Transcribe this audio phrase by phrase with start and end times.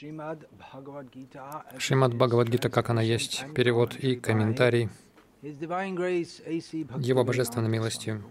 [0.00, 0.48] Шримад
[2.14, 4.88] Бхагавад-гита как она есть, перевод и комментарий.
[5.42, 8.24] Его Божественной милостью.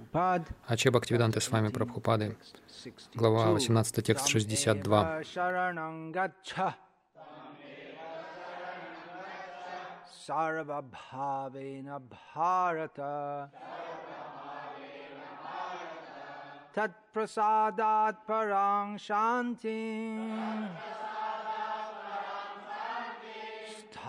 [0.65, 2.35] Аче Бхактивиданты с вами Прабхупады.
[3.13, 5.21] Глава 18, текст 62.
[10.29, 13.49] Sarvabhavena Bharata.
[16.71, 20.05] Tat prasadat parang shanti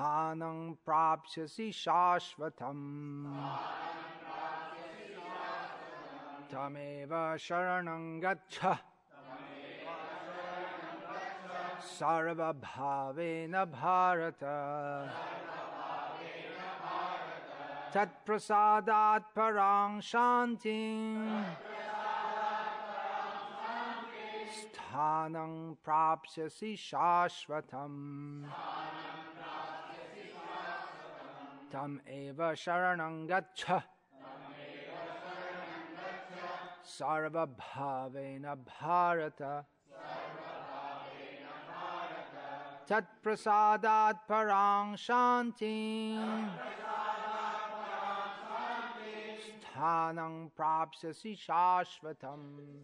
[0.00, 3.48] स्थानं प्राप्स्यसि शाश्वतम्।
[6.52, 8.66] तमेव शरणं गच्छ।
[11.84, 14.40] सर्वभावेन भारत।
[17.95, 21.45] तत्प्रसादात् परां शान्तिम्
[24.51, 28.45] स्थानं प्राप्स्यसि शाश्वतम्।
[31.73, 33.73] तमेव शरणं गच्छ।
[36.85, 39.43] सर्वभावेन भारत।
[42.88, 46.48] तत्प्रसादात् परां शान्तिं।
[49.38, 52.82] स्थानं प्राप्स्यसि शाश्वतम्।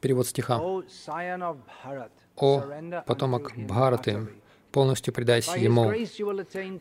[0.00, 0.60] Перевод стиха.
[2.36, 2.62] «О
[3.06, 4.28] потомок Бхараты,
[4.72, 5.92] полностью предайся Ему.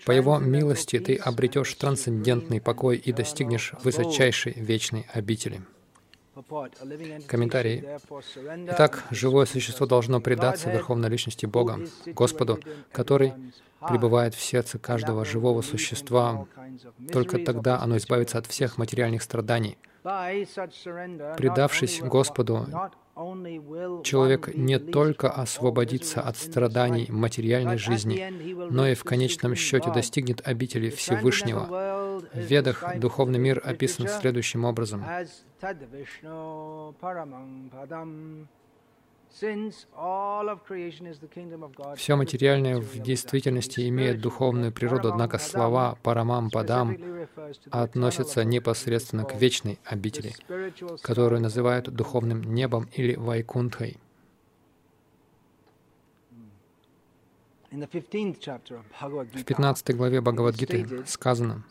[0.05, 5.61] По Его милости ты обретешь трансцендентный покой и достигнешь высочайшей вечной обители.
[7.27, 7.83] Комментарий.
[8.67, 12.59] Итак, живое существо должно предаться Верховной Личности Бога, Господу,
[12.91, 13.33] который
[13.87, 16.47] пребывает в сердце каждого живого существа.
[17.11, 19.77] Только тогда оно избавится от всех материальных страданий.
[21.37, 22.67] Предавшись Господу,
[23.15, 28.27] Человек не только освободится от страданий материальной жизни,
[28.71, 32.19] но и в конечном счете достигнет обители Всевышнего.
[32.33, 35.05] В Ведах духовный мир описан следующим образом.
[41.95, 46.95] Все материальное в действительности имеет духовную природу, однако слова «парамам падам»
[47.71, 50.33] относятся непосредственно к вечной обители,
[51.01, 53.97] которую называют духовным небом или вайкунтхой.
[57.71, 61.63] В 15 главе Бхагавадгиты сказано,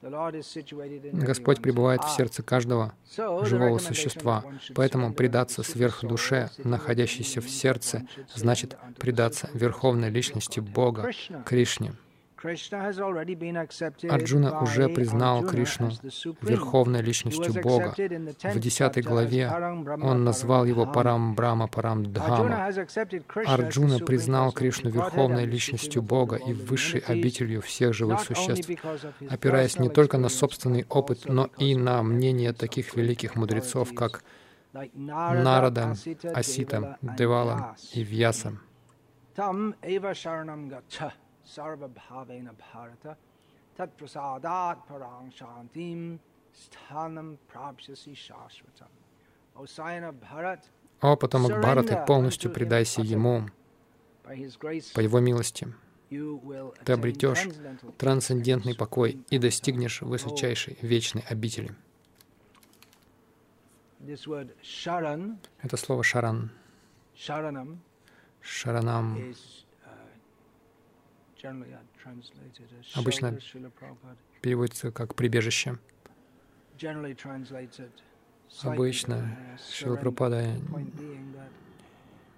[0.00, 4.44] Господь пребывает в сердце каждого живого существа,
[4.74, 11.10] поэтому предаться сверхдуше, находящейся в сердце, значит предаться Верховной Личности Бога,
[11.44, 11.94] Кришне.
[14.08, 15.90] Арджуна уже признал Кришну
[16.42, 17.94] Верховной Личностью Бога.
[17.96, 19.50] В 10 главе
[20.02, 22.70] он назвал его Парам Брама Парам Дхама.
[23.46, 28.70] Арджуна признал Кришну Верховной Личностью Бога и высшей обителью всех живых существ,
[29.28, 34.22] опираясь не только на собственный опыт, но и на мнение таких великих мудрецов, как
[34.94, 35.94] Нарада,
[36.34, 38.58] Асита, Девала и Вьяса.
[41.54, 43.16] Sarva bhavena bharata
[43.76, 46.18] tat prasadat parang shantim
[46.62, 48.92] sthanam prapsyasi shashvatam.
[51.00, 53.48] О потомок Бхараты, полностью предайся Ему,
[54.22, 55.74] по Его милости.
[56.10, 57.48] Ты обретешь
[57.98, 61.74] трансцендентный покой и достигнешь высочайшей вечной обители.
[64.00, 66.50] Это слово «шаран»,
[67.16, 67.80] «шаранам»
[69.18, 71.26] is uh, generally uh, translated as
[72.94, 73.38] Обычно
[74.40, 75.78] переводится как «прибежище».
[78.62, 79.36] Обычно.
[79.82, 81.50] Прабхупада that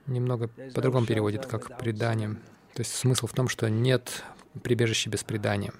[0.06, 2.35] немного по-другому переводит, как «предание».
[2.75, 4.25] То есть смысл в том, что нет
[4.62, 5.73] прибежища без предания.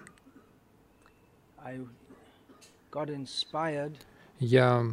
[4.41, 4.87] Я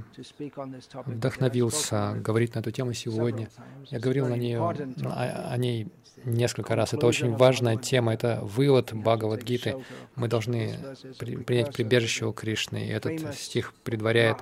[1.05, 3.49] вдохновился говорить на эту тему сегодня.
[3.85, 5.87] Я говорил на нее, о, о ней
[6.25, 6.93] несколько раз.
[6.93, 8.13] Это очень важная тема.
[8.13, 9.77] Это вывод Бхагавадгиты.
[10.15, 10.77] Мы должны
[11.17, 12.87] при, принять прибежище у Кришны.
[12.87, 14.37] И этот стих предваряет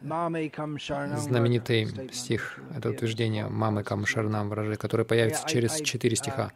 [0.00, 6.52] знаменитый стих, это утверждение «Мамы Кам Шарнам Вражи», который появится через четыре стиха.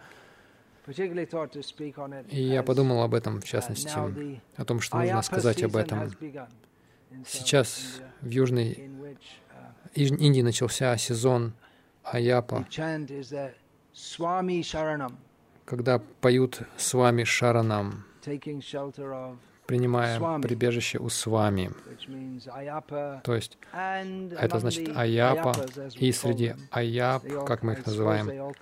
[2.31, 3.91] И я подумал об этом, в частности,
[4.57, 6.11] о том, что нужно сказать об этом.
[7.27, 8.91] Сейчас в Южной
[9.95, 11.55] Индии начался сезон
[12.03, 12.67] Аяпа,
[15.65, 18.05] когда поют Свами Шаранам,
[19.67, 21.71] принимая прибежище у Свами.
[23.23, 25.55] То есть это значит Аяпа,
[25.97, 28.55] и среди Аяп, как мы их называем,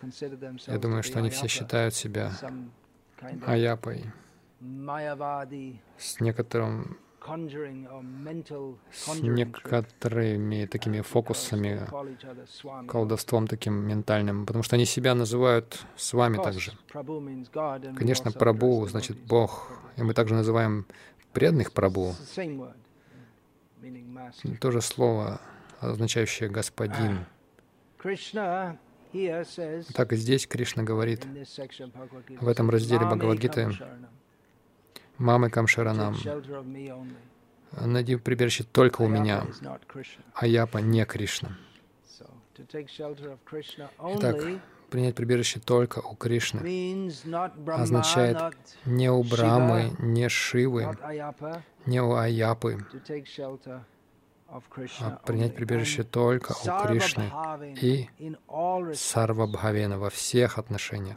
[0.67, 2.33] я думаю, что они все считают себя
[3.47, 4.05] Аяпой
[5.99, 6.99] с некоторым
[8.93, 11.81] с некоторыми такими фокусами,
[12.87, 16.73] колдовством таким ментальным, потому что они себя называют с вами также.
[17.97, 20.87] Конечно, Прабу значит Бог, и мы также называем
[21.33, 22.15] преданных Прабу.
[24.61, 25.41] То же слово,
[25.81, 27.27] означающее «господин».
[29.95, 31.27] Так и здесь Кришна говорит
[32.41, 33.71] в этом разделе Бхагавадгиты
[35.19, 36.17] мамы Камшаранам.
[37.73, 39.45] Найди прибежище только у меня,
[40.35, 41.57] а я по не Кришна.
[43.99, 44.37] Итак,
[44.91, 47.11] принять прибежище только у Кришны
[47.67, 48.39] означает
[48.85, 50.97] не у Брамы, не Шивы,
[51.85, 52.79] не у Аяпы,
[54.49, 57.31] а принять прибежище только у Кришны
[57.81, 58.09] и
[58.95, 61.17] Сарвабхавена во всех отношениях.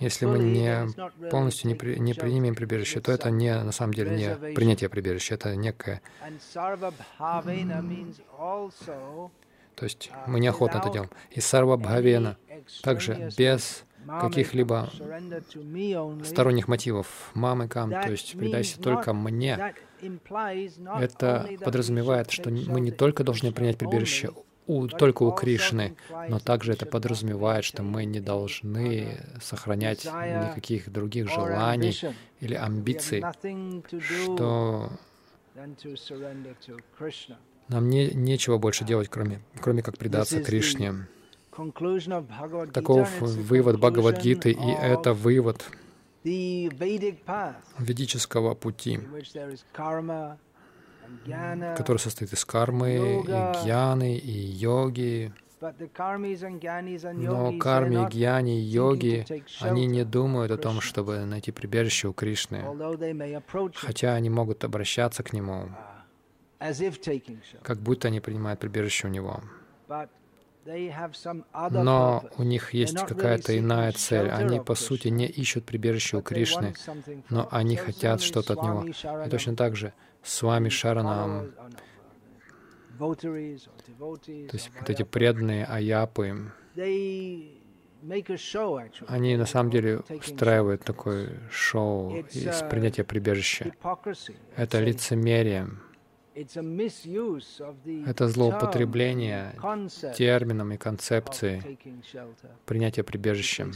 [0.00, 4.16] Если мы не полностью не, при, не принимем прибежище, то это не на самом деле
[4.16, 6.02] не принятие прибежища, это некое...
[9.74, 11.10] То есть мы неохотно это делаем.
[11.30, 12.36] И Сарвабхавена
[12.82, 14.90] также без каких-либо
[16.24, 17.30] сторонних мотивов.
[17.34, 19.74] Мамы кам, то есть предайся только мне.
[20.98, 24.30] Это подразумевает, что мы не только должны принять прибежище
[24.66, 25.96] у, только у Кришны,
[26.28, 31.98] но также это подразумевает, что мы не должны сохранять никаких других желаний
[32.40, 33.24] или амбиций,
[34.24, 34.90] что
[37.68, 40.94] нам не, нечего больше делать, кроме, кроме как предаться Кришне.
[42.72, 45.68] Таков вывод Бхагавадгиты, и это вывод
[47.78, 49.00] ведического пути,
[51.76, 53.26] который состоит из кармы, и
[53.64, 55.32] гьяны, и йоги.
[55.60, 59.26] Но карми, гьяни, йоги,
[59.60, 62.64] они не думают о том, чтобы найти прибежище у Кришны,
[63.74, 65.68] хотя они могут обращаться к Нему,
[67.62, 69.42] как будто они принимают прибежище у Него.
[71.70, 74.28] Но у них есть какая-то иная цель.
[74.30, 76.74] Они, по сути, не ищут прибежище у Кришны,
[77.30, 78.84] но они хотят что-то от Него.
[79.24, 79.92] И точно так же
[80.22, 81.52] с вами Шаранам,
[82.98, 86.52] то есть вот эти преданные аяпы,
[89.06, 93.72] они на самом деле устраивают такое шоу из принятия прибежища.
[94.56, 95.68] Это лицемерие.
[98.06, 99.54] Это злоупотребление
[100.16, 101.78] термином и концепцией
[102.66, 103.70] принятия прибежища,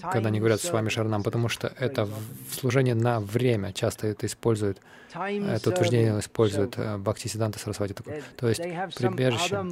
[0.00, 2.08] когда они говорят с вами шарнам, потому что это
[2.50, 4.80] служение на время, часто это используют,
[5.12, 7.94] это утверждение используют э, Бхакти Сиданта Сарасвати.
[8.36, 8.60] То есть
[8.96, 9.64] прибежище,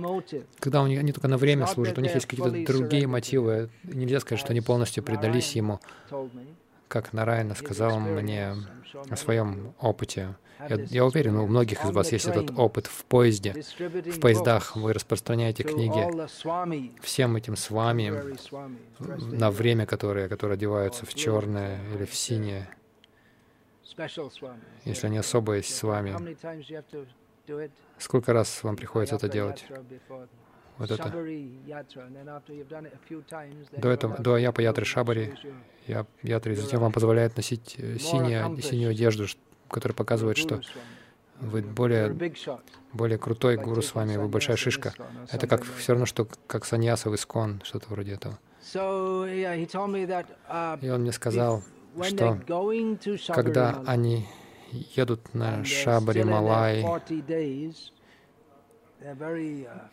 [0.60, 4.20] когда у них, они только на время служат, у них есть какие-то другие мотивы, нельзя
[4.20, 5.80] сказать, что они полностью предались ему,
[6.88, 8.54] как Нарайна сказал мне
[9.10, 10.36] о своем опыте.
[10.58, 14.74] Я, я уверен, у многих из вас есть этот опыт в поезде, в поездах.
[14.74, 16.00] Вы распространяете книги
[17.02, 18.12] всем этим с вами
[18.98, 22.68] на время, которые, которые одеваются в черное или в синее,
[24.84, 26.36] если они особые с вами.
[27.98, 29.64] Сколько раз вам приходится это делать?
[30.78, 31.10] Вот это.
[33.72, 35.34] До этого, до Аяпа Ятры Шабари,
[35.86, 39.26] я, Ятры, затем вам позволяет носить э, синюю, синюю одежду,
[39.68, 40.60] который показывает, что
[41.40, 42.14] вы более,
[42.92, 44.94] более крутой гуру с вами, вы большая шишка.
[45.30, 48.38] Это как все равно, что как саньяса в Искон, что-то вроде этого.
[48.74, 49.28] Uh,
[50.82, 51.62] И он мне сказал,
[52.02, 52.40] что
[53.28, 54.26] когда они
[54.94, 56.84] едут на Шабари Малай,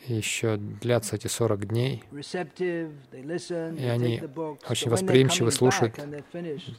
[0.08, 4.22] еще длятся эти 40 дней, и они
[4.70, 6.00] очень восприимчивы, слушают,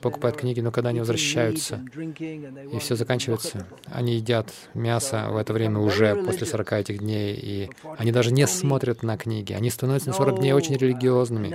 [0.01, 5.79] покупают книги, но когда они возвращаются, и все заканчивается, они едят мясо в это время
[5.81, 9.53] уже после 40 этих дней, и они даже не смотрят на книги.
[9.53, 11.49] Они становятся на 40 дней очень религиозными.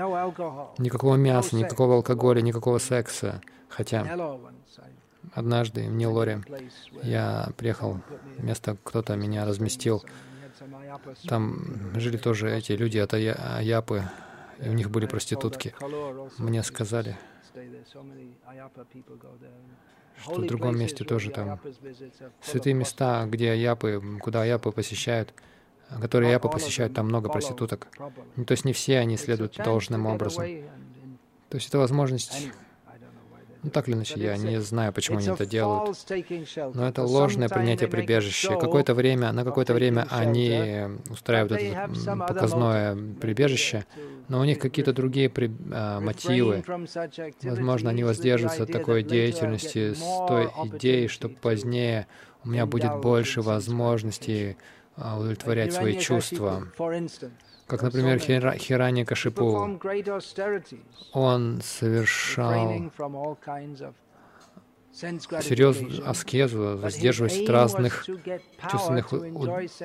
[0.82, 3.42] Никакого мяса, никакого алкоголя, никакого секса.
[3.68, 4.06] Хотя
[5.34, 6.42] однажды в Нилоре
[7.04, 8.00] я приехал
[8.38, 10.04] место, кто-то меня разместил,
[11.28, 14.04] там жили тоже эти люди от Аяпы,
[14.60, 15.74] и у них были проститутки.
[16.38, 17.18] Мне сказали,
[20.22, 21.60] что в другом месте тоже там
[22.42, 25.34] святые места, где Аяпы, куда Аяпы посещают,
[26.02, 27.88] которые Аяпы посещают, там много проституток.
[27.98, 30.46] То есть не все они следуют должным образом.
[31.50, 32.52] То есть это возможность
[33.62, 35.98] ну, так или иначе, я не знаю, почему они это делают.
[36.74, 38.56] Но это ложное принятие прибежища.
[38.56, 43.86] Какое-то время, на какое-то время они устраивают это показное прибежище,
[44.28, 46.64] но у них какие-то другие при, а, мотивы.
[47.44, 52.08] Возможно, они воздерживаются от такой деятельности с той идеей, что позднее
[52.44, 54.56] у меня будет больше возможностей
[54.96, 56.68] а, удовлетворять свои чувства.
[57.70, 59.80] Как, например, Хирани Кашипу.
[61.14, 62.92] Он совершал
[64.92, 68.06] серьезную аскезу, воздерживаясь от разных
[68.72, 69.14] чувственных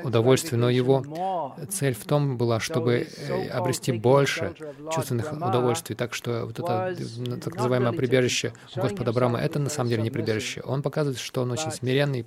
[0.03, 4.55] удовольствий, но его цель в том была, чтобы э, обрести больше
[4.93, 5.95] чувственных удовольствий.
[5.95, 6.97] Так что вот это
[7.41, 10.63] так называемое прибежище Господа Брама, это на самом деле не прибежище.
[10.63, 12.27] Он показывает, что он очень смиренный,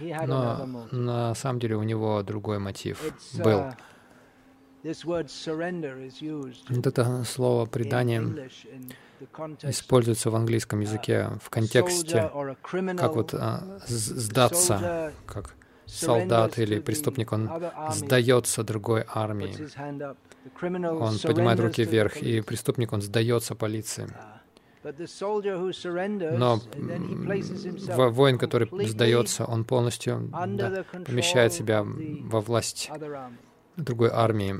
[0.00, 3.64] но на самом деле у него другой мотив был.
[4.84, 8.48] Вот это слово «предание»
[9.62, 12.30] используется в английском языке в контексте,
[12.96, 15.54] как вот а, сдаться, как
[15.86, 17.48] солдат или преступник, он
[17.92, 19.54] сдается другой армии.
[20.60, 24.08] Он поднимает руки вверх, и преступник, он сдается полиции.
[24.84, 24.92] Uh,
[26.36, 26.60] Но
[28.10, 32.90] воин, который сдается, он полностью да, помещает себя во власть
[33.76, 34.54] другой армии.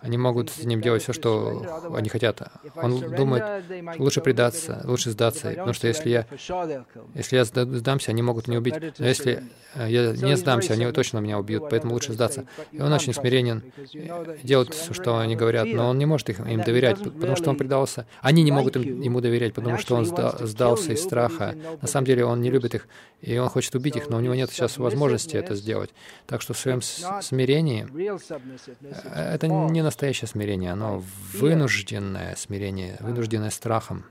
[0.00, 2.42] Они могут с ним делать все, что они хотят.
[2.76, 3.64] Он думает,
[3.98, 6.26] лучше предаться, лучше сдаться, потому что если я,
[7.14, 8.74] если я сдамся, они могут меня убить.
[8.98, 12.46] Но если э, я не сдамся, они точно меня убьют, поэтому лучше сдаться.
[12.72, 13.62] И он очень смиренен,
[14.42, 17.56] делает все, что они говорят, но он не может их, им доверять, потому что он
[17.56, 18.06] предался.
[18.20, 21.54] Они не могут им, ему доверять, потому что он сдался из страха.
[21.80, 22.88] На самом деле он не любит их,
[23.20, 25.90] и он хочет убить их, но у него нет сейчас возможности это сделать.
[26.26, 27.83] Так что в своем смирении
[29.14, 34.04] это не настоящее смирение, оно вынужденное смирение, вынужденное страхом.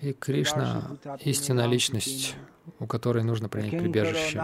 [0.00, 2.36] И Кришна— истинная личность,
[2.78, 4.38] у которой нужно принять прибежище.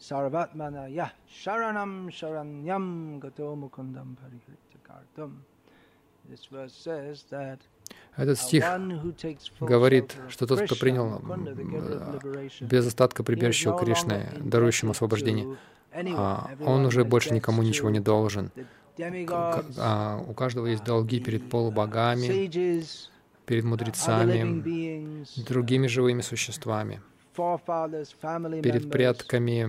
[0.00, 5.30] Sarvatmana yah sharanam sharanyam gato mukundam parikrityakartam.
[6.28, 7.58] This verse says that
[8.16, 8.64] этот стих
[9.60, 11.20] говорит, что тот, кто принял
[12.60, 15.56] без остатка прибежище у Кришны, дарующим освобождение,
[15.92, 18.50] а он уже больше никому ничего не должен.
[19.78, 22.50] А у каждого есть долги перед полубогами,
[23.46, 27.00] перед мудрецами, другими живыми существами
[28.62, 29.66] перед предками,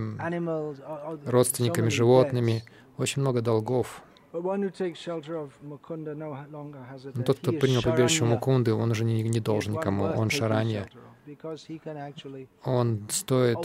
[1.28, 2.62] родственниками, животными.
[2.98, 4.02] Очень много долгов.
[4.32, 4.42] Но
[7.24, 10.88] тот, кто принял прибежище Мукунды, он уже не, не должен никому, он шаранья.
[12.64, 13.58] Он стоит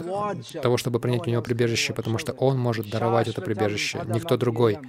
[0.61, 4.79] того, чтобы принять у него прибежище, потому что он может даровать это прибежище, никто другой.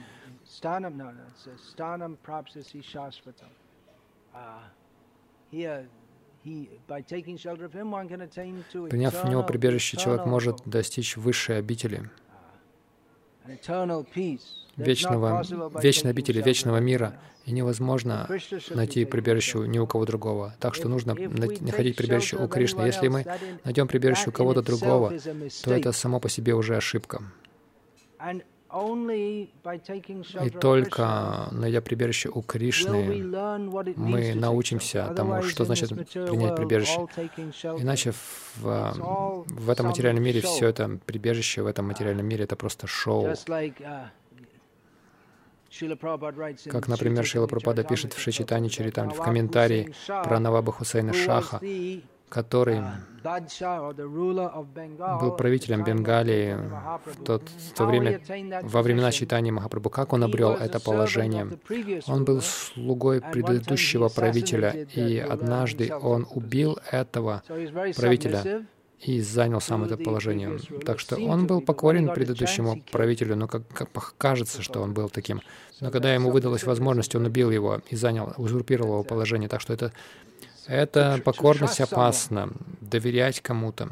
[8.90, 12.08] Приняв у него прибежище, человек может достичь высшей обители,
[14.76, 15.42] вечного,
[15.80, 18.28] вечной обители, вечного мира, и невозможно
[18.70, 20.54] найти прибежище ни у кого другого.
[20.60, 22.82] Так что нужно находить прибежище у Кришны.
[22.82, 23.24] Если мы
[23.64, 25.12] найдем прибежище у кого-то другого,
[25.64, 27.22] то это само по себе уже ошибка.
[30.44, 33.24] И только найдя прибежище у Кришны,
[33.96, 37.06] мы научимся тому, что значит принять прибежище.
[37.78, 42.86] Иначе в, в этом материальном мире все это прибежище, в этом материальном мире это просто
[42.86, 43.28] шоу.
[43.28, 44.08] Uh,
[46.70, 51.60] как, например, Шила Прабхупада пишет в Шичитане Чаритам, в комментарии про Наваба Хусейна Шаха,
[52.28, 52.82] который
[55.20, 56.54] был правителем Бенгалии
[57.04, 58.20] в, тот, в то время,
[58.62, 59.90] во времена читания Махапрабху.
[59.90, 61.48] Как он обрел это положение?
[62.06, 67.42] Он был слугой предыдущего правителя, и однажды он убил этого
[67.96, 68.66] правителя
[69.00, 70.58] и занял сам это положение.
[70.84, 73.62] Так что он был покорен предыдущему правителю, но как,
[74.16, 75.42] кажется, что он был таким.
[75.80, 79.48] Но когда ему выдалась возможность, он убил его и занял, узурпировал его положение.
[79.48, 79.92] Так что это
[80.66, 82.50] это покорность опасна.
[82.80, 83.88] Доверять кому-то.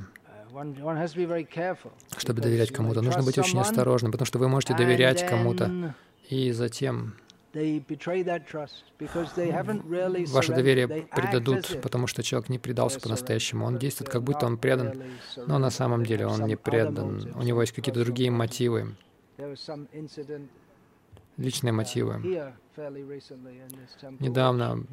[2.17, 5.95] Чтобы доверять кому-то, нужно быть очень осторожным, потому что вы можете доверять кому-то,
[6.29, 7.15] и затем
[10.33, 13.67] ваше доверие предадут, потому что человек не предался по-настоящему.
[13.67, 15.03] Он действует, как будто он предан,
[15.37, 17.33] но на самом деле он не предан.
[17.35, 18.97] У него есть какие-то другие мотивы
[21.37, 22.53] личные мотивы.
[24.21, 24.85] Недавно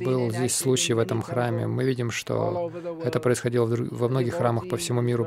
[0.00, 1.66] был здесь случай в этом храме.
[1.66, 2.70] Мы видим, что
[3.02, 5.26] это происходило во многих храмах по всему миру.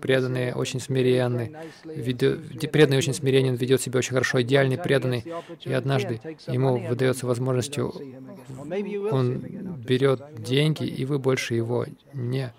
[0.00, 5.24] Преданные очень смиренны, преданный очень смиренен, ведет себя очень хорошо, идеальный преданный.
[5.64, 9.38] И однажды ему выдается возможность, он
[9.78, 12.52] берет деньги, и вы больше его не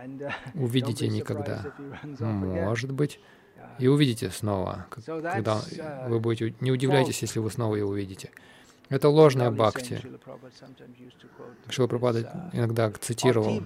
[0.54, 1.72] увидите никогда.
[2.20, 3.20] Может быть,
[3.80, 6.54] и увидите снова, когда uh, вы будете...
[6.60, 8.30] Не удивляйтесь, если вы снова его увидите.
[8.88, 10.00] Это ложная бхакти.
[11.68, 13.62] Шила Прабхупада uh, иногда цитировал.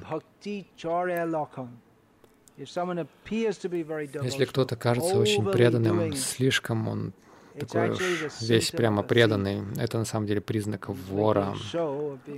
[2.57, 7.13] Если кто-то кажется очень преданным, слишком он
[7.59, 8.01] такой уж
[8.41, 11.55] весь прямо преданный, это на самом деле признак вора.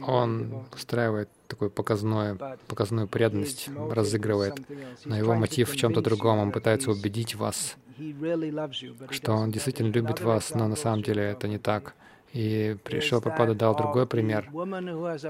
[0.06, 4.54] Он устраивает такую показную, показную преданность, разыгрывает.
[5.04, 6.38] Но его мотив в чем-то другом.
[6.38, 7.76] Он пытается убедить вас,
[9.11, 11.94] что он действительно любит вас, но на самом деле это не так.
[12.33, 14.50] И пришел Прабхупада дал другой пример.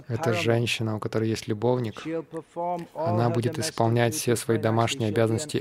[0.09, 2.03] Это женщина, у которой есть любовник.
[2.95, 5.59] Она будет исполнять все свои домашние обязанности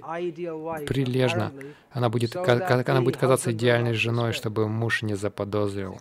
[0.86, 1.52] прилежно.
[1.92, 5.98] Она будет, она будет казаться идеальной женой, чтобы муж не заподозрил.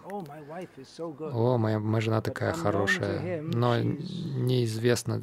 [1.21, 3.43] О, моя, моя жена такая хорошая.
[3.43, 5.23] Но неизвестно,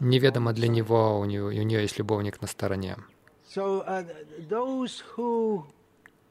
[0.00, 2.96] неведомо для него, у нее, у нее есть любовник на стороне.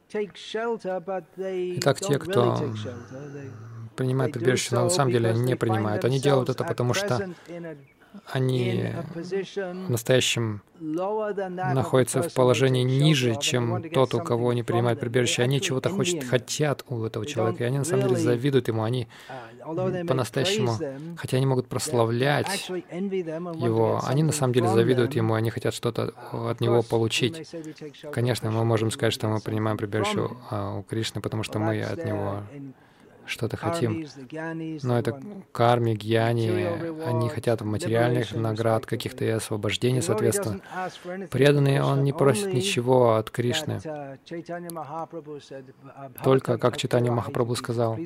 [0.10, 2.72] Итак, те, кто
[3.96, 7.30] принимает прибежище, но на самом деле не принимают, они делают это потому, что
[8.32, 15.44] они в настоящем находятся в положении ниже, чем тот, у кого они принимают прибежище.
[15.44, 18.84] Они чего-то хочет, хотят у этого человека, и они на самом деле завидуют ему.
[18.84, 19.08] Они
[19.66, 20.78] uh, по-настоящему,
[21.18, 26.62] хотя они могут прославлять его, они на самом деле завидуют ему, они хотят что-то от
[26.62, 27.48] него получить.
[28.12, 32.06] Конечно, мы можем сказать, что мы принимаем прибежище а, у Кришны, потому что мы от
[32.06, 32.44] него
[33.28, 34.06] что-то хотим.
[34.84, 40.62] Но это карми, гьяни, они хотят материальных наград каких-то и освобождения, соответственно.
[41.30, 43.80] Преданный, он не просит ничего от Кришны.
[46.24, 47.98] Только, как Читание Махапрабху сказал,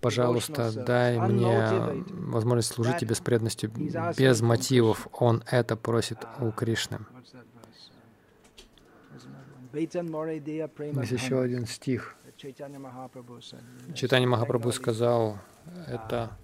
[0.00, 3.70] пожалуйста, дай мне возможность служить тебе с преданностью
[4.16, 5.08] без мотивов.
[5.12, 6.98] Он это просит у Кришны.
[9.72, 9.94] Есть
[11.12, 12.16] еще один стих.
[12.42, 15.38] Читание Махапрабху сказал,
[15.86, 16.36] это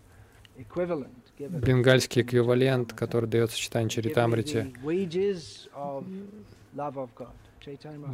[1.39, 4.73] бенгальский эквивалент, который дается читание Чаритамрити.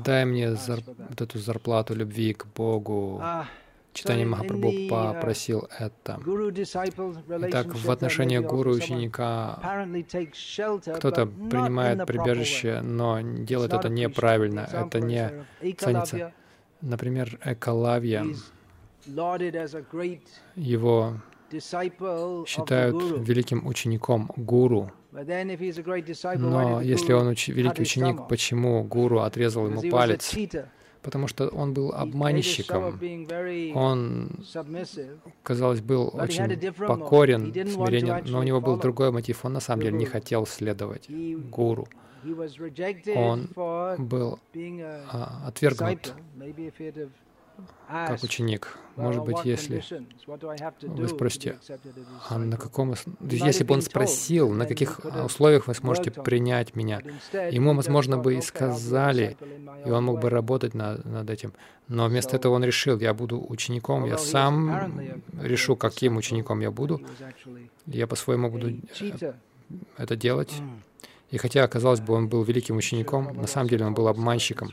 [0.04, 0.80] Дай мне зар...
[0.86, 3.22] вот эту зарплату любви к Богу.
[3.92, 6.18] Читание Махапрабху попросил это.
[7.48, 9.60] Итак, в отношении гуру и ученика
[10.96, 14.66] кто-то принимает прибежище, но делает это неправильно.
[14.72, 15.44] Это не
[15.76, 16.32] ценится.
[16.84, 18.26] Например, Экалавья,
[20.54, 21.14] его
[22.46, 24.92] считают великим учеником гуру.
[25.10, 30.34] Но если он уч великий ученик, почему гуру отрезал ему палец?
[31.00, 33.00] Потому что он был обманщиком.
[33.74, 34.30] Он,
[35.42, 39.44] казалось, был очень покорен, смиренен, но у него был другой мотив.
[39.44, 41.88] Он на самом деле не хотел следовать гуру
[43.16, 43.48] он
[43.98, 44.38] был
[45.10, 46.14] а, отвергнут
[47.88, 48.78] как ученик.
[48.96, 49.82] Может быть, если
[50.82, 51.58] вы спросите,
[52.28, 52.94] а на каком...
[53.20, 57.00] Если бы он спросил, на каких условиях вы сможете принять меня,
[57.50, 59.36] ему, возможно, бы и сказали,
[59.84, 61.52] и он мог бы работать над, над этим.
[61.88, 67.00] Но вместо этого он решил, я буду учеником, я сам решу, каким учеником я буду,
[67.86, 69.32] я по-своему буду э,
[69.98, 70.54] это делать.
[71.34, 74.68] И хотя, казалось бы, он был великим учеником, на самом деле он был обманщиком.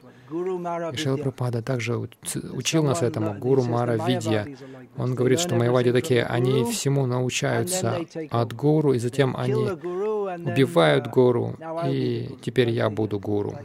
[0.93, 4.47] И Шила Прабхупада также учил нас этому, Гуру Мара Видья.
[4.95, 11.57] Он говорит, что Майавади такие, они всему научаются от Гуру, и затем они убивают гуру,
[11.87, 13.57] и теперь я буду гуру,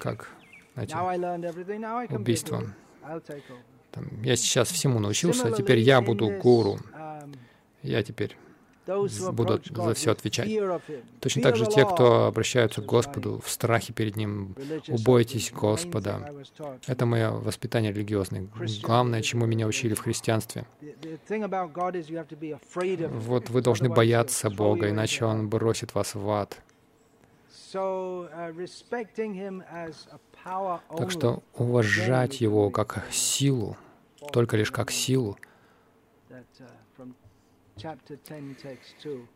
[0.00, 0.30] как
[0.74, 0.96] знаете,
[2.10, 2.64] убийство.
[3.92, 6.80] Там, я сейчас всему научился, теперь я буду гуру.
[7.84, 8.36] Я теперь
[9.32, 10.48] будут за все отвечать.
[11.20, 14.54] Точно так же те, кто обращаются к Господу в страхе перед Ним,
[14.88, 16.32] убойтесь Господа.
[16.86, 18.48] Это мое воспитание религиозное.
[18.82, 20.64] Главное, чему меня учили в христианстве.
[23.10, 26.58] Вот вы должны бояться Бога, иначе Он бросит вас в ад.
[30.96, 33.76] Так что уважать Его как силу,
[34.32, 35.36] только лишь как силу,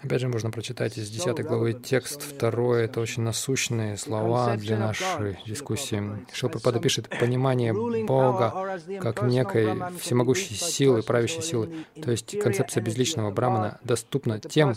[0.01, 2.85] Опять же, можно прочитать из 10 главы текст второй.
[2.85, 6.03] Это очень насущные слова для нашей дискуссии.
[6.33, 7.73] Шилпрапада пишет, понимание
[8.05, 14.75] Бога как некой всемогущей силы, правящей силы, то есть концепция безличного брамана, доступна тем,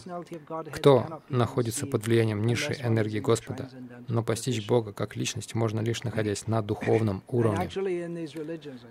[0.72, 3.70] кто находится под влиянием низшей энергии Господа.
[4.08, 7.70] Но постичь Бога как личность можно лишь находясь на духовном уровне.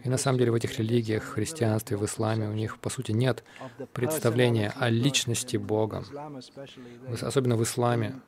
[0.04, 3.12] И на самом деле в этих религиях, в христианстве, в исламе у них, по сути,
[3.12, 3.44] нет
[3.92, 6.04] представления знание о личности Бога,
[7.22, 8.20] особенно в исламе.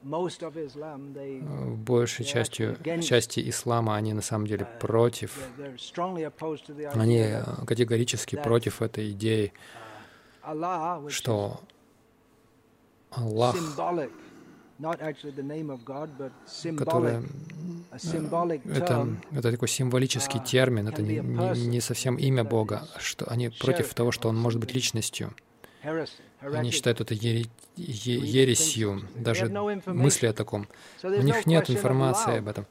[1.77, 5.39] Большей части, части ислама они на самом деле против,
[6.95, 7.35] они
[7.67, 9.53] категорически против этой идеи,
[11.09, 11.61] что
[13.11, 13.57] Аллах,
[16.79, 17.23] который
[18.75, 21.21] это, это такой символический термин, это не,
[21.67, 25.33] не совсем имя Бога, что они против того, что он может быть личностью.
[26.41, 29.49] Они считают это ересью, даже
[29.87, 30.67] мысли о таком.
[31.03, 32.67] У них нет информации об этом.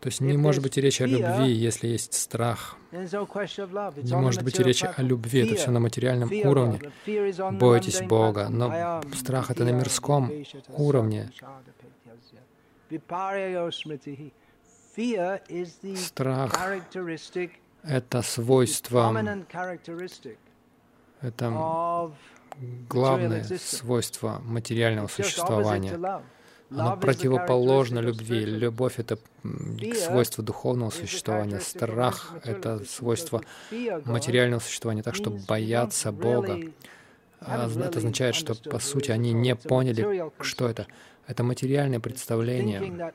[0.00, 2.76] То есть не может быть и речи о любви, если есть страх.
[2.90, 5.40] Не может быть и речи о любви.
[5.40, 6.80] Это все на материальном уровне.
[7.52, 8.48] Бойтесь Бога.
[8.48, 10.32] Но страх— это на мирском
[10.68, 11.30] уровне.
[15.96, 16.54] Страх—
[17.82, 19.14] это свойство,
[21.20, 22.12] это
[22.88, 26.22] главное свойство материального существования.
[26.70, 28.44] Оно противоположно любви.
[28.44, 29.18] Любовь— это
[29.94, 31.60] свойство духовного существования.
[31.60, 33.42] Страх— это свойство
[34.04, 35.02] материального существования.
[35.02, 36.60] Так что бояться Бога,
[37.40, 40.86] а, это означает, что, по сути, они не поняли, что это.
[41.26, 43.12] Это материальное представление.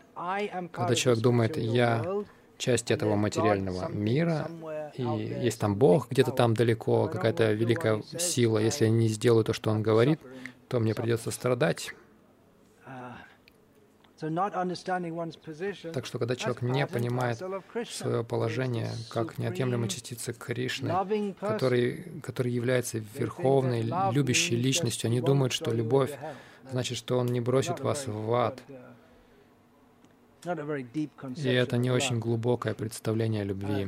[0.72, 2.24] Когда человек думает, я
[2.58, 4.50] часть этого материального мира,
[4.96, 8.60] и есть там Бог где-то там далеко, какая-то великая сила.
[8.60, 10.20] Если я не сделаю то, что Он говорит,
[10.68, 11.94] то мне придется страдать.
[14.18, 17.42] Так что, когда человек не понимает
[17.90, 25.72] свое положение как неотъемлемой частицы Кришны, который, который является верховной, любящей личностью, они думают, что
[25.72, 26.18] любовь
[26.72, 28.62] значит, что Он не бросит вас в ад.
[30.46, 33.88] И это не очень глубокое представление о любви.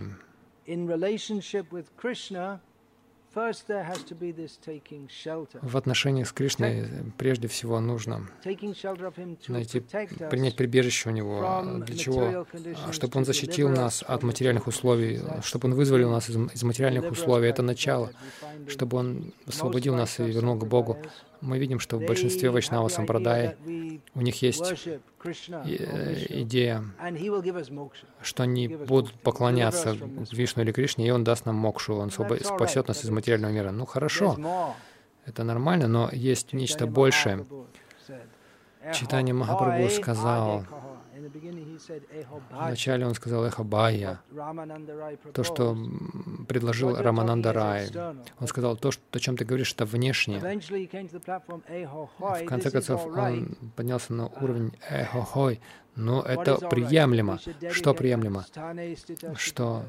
[5.62, 8.28] В отношениях с Кришной прежде всего нужно
[9.48, 11.64] найти, принять прибежище у Него.
[11.86, 12.48] Для чего?
[12.92, 17.48] Чтобы Он защитил нас от материальных условий, чтобы Он вызволил нас из, из материальных условий.
[17.48, 18.12] Это начало.
[18.68, 20.98] Чтобы Он освободил нас и вернул к Богу.
[21.42, 23.56] Мы видим, что в большинстве Вайшнава Сампрадай
[24.16, 26.84] у них есть э, идея,
[28.22, 29.98] что они будут поклоняться
[30.32, 33.72] Вишну или Кришне, и Он даст нам мокшу, Он спасет нас из материального мира.
[33.72, 34.38] Ну хорошо,
[35.26, 37.46] это нормально, но есть нечто большее.
[38.94, 40.66] Читание Махапрабху сказал,
[42.52, 44.20] Вначале он сказал «Эхабая»,
[45.34, 45.78] то, что
[46.48, 47.90] предложил Рамананда Рай.
[48.40, 50.40] Он сказал, то, что, о чем ты говоришь, это внешнее.
[50.40, 50.44] В
[52.46, 55.60] конце концов, он поднялся на уровень «Эхохой»,
[55.96, 57.40] но это приемлемо.
[57.72, 58.46] Что приемлемо?
[59.36, 59.84] Что?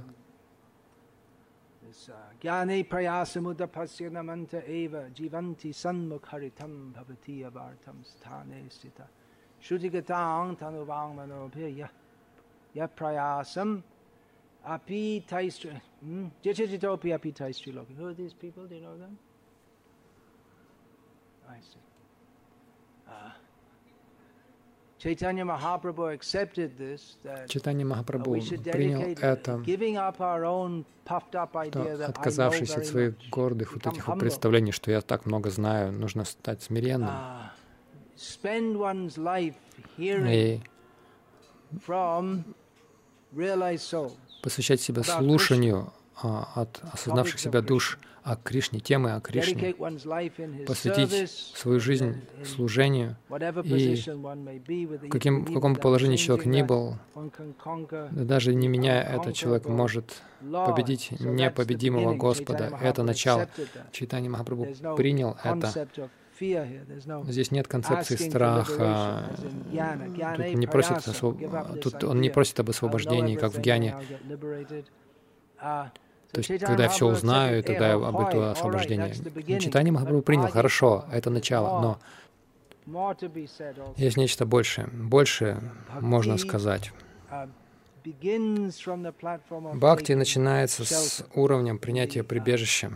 [2.40, 8.70] Prayasamudapasya namanta eva jivanti sanmukaritam bhavati avartam sthane
[9.60, 9.62] sthita.
[9.62, 11.88] Shrutigataং tanuvang manopya
[12.74, 13.82] yaprayasam
[14.64, 15.80] api taistri.
[16.42, 17.94] Jechititopi api taistri loki.
[17.94, 18.66] Who are these people?
[18.66, 19.18] Do you know them?
[21.48, 21.78] I see.
[23.08, 23.32] Uh,
[24.98, 26.02] Чайтанья Махапрабху
[28.72, 29.62] принял это, что,
[32.06, 36.62] отказавшись от своих гордых вот этих вот представлений, что я так много знаю, нужно стать
[36.62, 37.10] смиренным.
[39.96, 40.60] И
[44.42, 49.74] посвящать себя слушанию а, от осознавших себя душ о Кришне, темы о Кришне,
[50.66, 53.16] посвятить свою жизнь служению.
[53.64, 56.96] и каким, в каком положении человек ни был,
[58.10, 62.76] даже не меняя это, человек может победить непобедимого Господа.
[62.82, 63.48] Это начало.
[63.92, 66.10] Читание Махапрабху принял это.
[66.38, 69.24] Здесь нет концепции страха.
[70.36, 71.04] Тут, не просит,
[71.82, 73.96] тут он не просит об освобождении, как в Гьяне.
[75.58, 79.14] То есть, когда я все узнаю, тогда я обрету освобождение.
[79.60, 81.98] Читание Махапрабху принял, хорошо, это начало, но
[83.96, 84.88] есть нечто большее.
[84.88, 85.60] Больше
[86.00, 86.92] можно сказать.
[89.74, 92.90] Бхакти начинается с уровня принятия прибежища.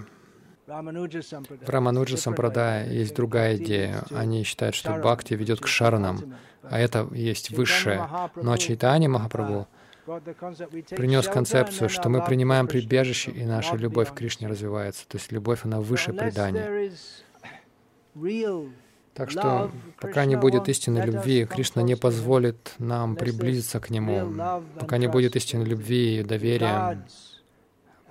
[0.66, 4.05] В Рамануджа Сампрадая есть другая идея.
[4.11, 8.09] Они считают, что бхакти ведет к шаранам, а это есть высшее.
[8.37, 9.66] Но Чайтани Махапрабху
[10.05, 15.07] принес концепцию, что мы принимаем прибежище, и наша любовь к Кришне развивается.
[15.09, 16.92] То есть любовь, она выше предания.
[19.14, 19.70] Так что,
[20.01, 24.33] пока не будет истинной любви, Кришна не позволит нам приблизиться к Нему.
[24.79, 27.05] Пока не будет истинной любви и доверия,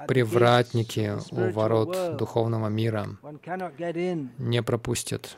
[0.07, 3.07] привратники у ворот духовного мира.
[4.37, 5.37] Не пропустят.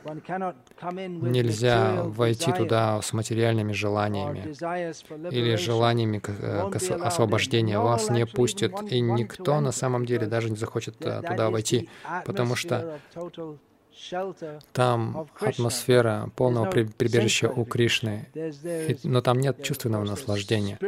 [0.84, 4.54] Нельзя войти туда с материальными желаниями
[5.32, 7.82] или желаниями э, к освобождению.
[7.82, 11.90] Вас не пустят, и никто на самом деле даже не захочет э, туда войти,
[12.26, 13.00] потому что
[14.74, 18.28] там атмосфера полного прибежища у Кришны,
[19.04, 20.80] но там нет чувственного наслаждения.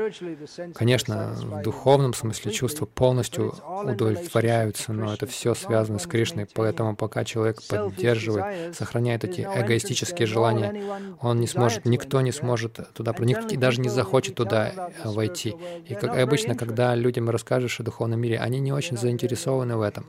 [0.74, 7.24] Конечно, в духовном смысле чувства полностью удовлетворяются, но это все связано с Кришной, поэтому пока
[7.24, 10.82] человек поддерживает, сохраняет эти эгоистические желания,
[11.22, 15.56] он не сможет, никто не сможет туда проникнуть и даже не захочет туда войти.
[15.88, 20.06] И как обычно, когда людям расскажешь о духовном мире, они не очень заинтересованы в этом.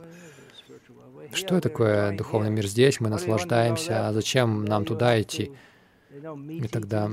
[1.36, 3.00] Что такое духовный мир здесь?
[3.00, 5.52] Мы наслаждаемся, а зачем нам туда идти?
[6.48, 7.10] И тогда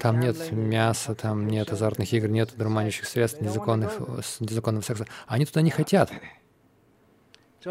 [0.00, 3.98] там нет мяса, там нет азартных игр, нет дурманящих средств, незаконных,
[4.40, 5.06] незаконного секса.
[5.26, 6.12] Они туда не хотят.
[7.64, 7.68] И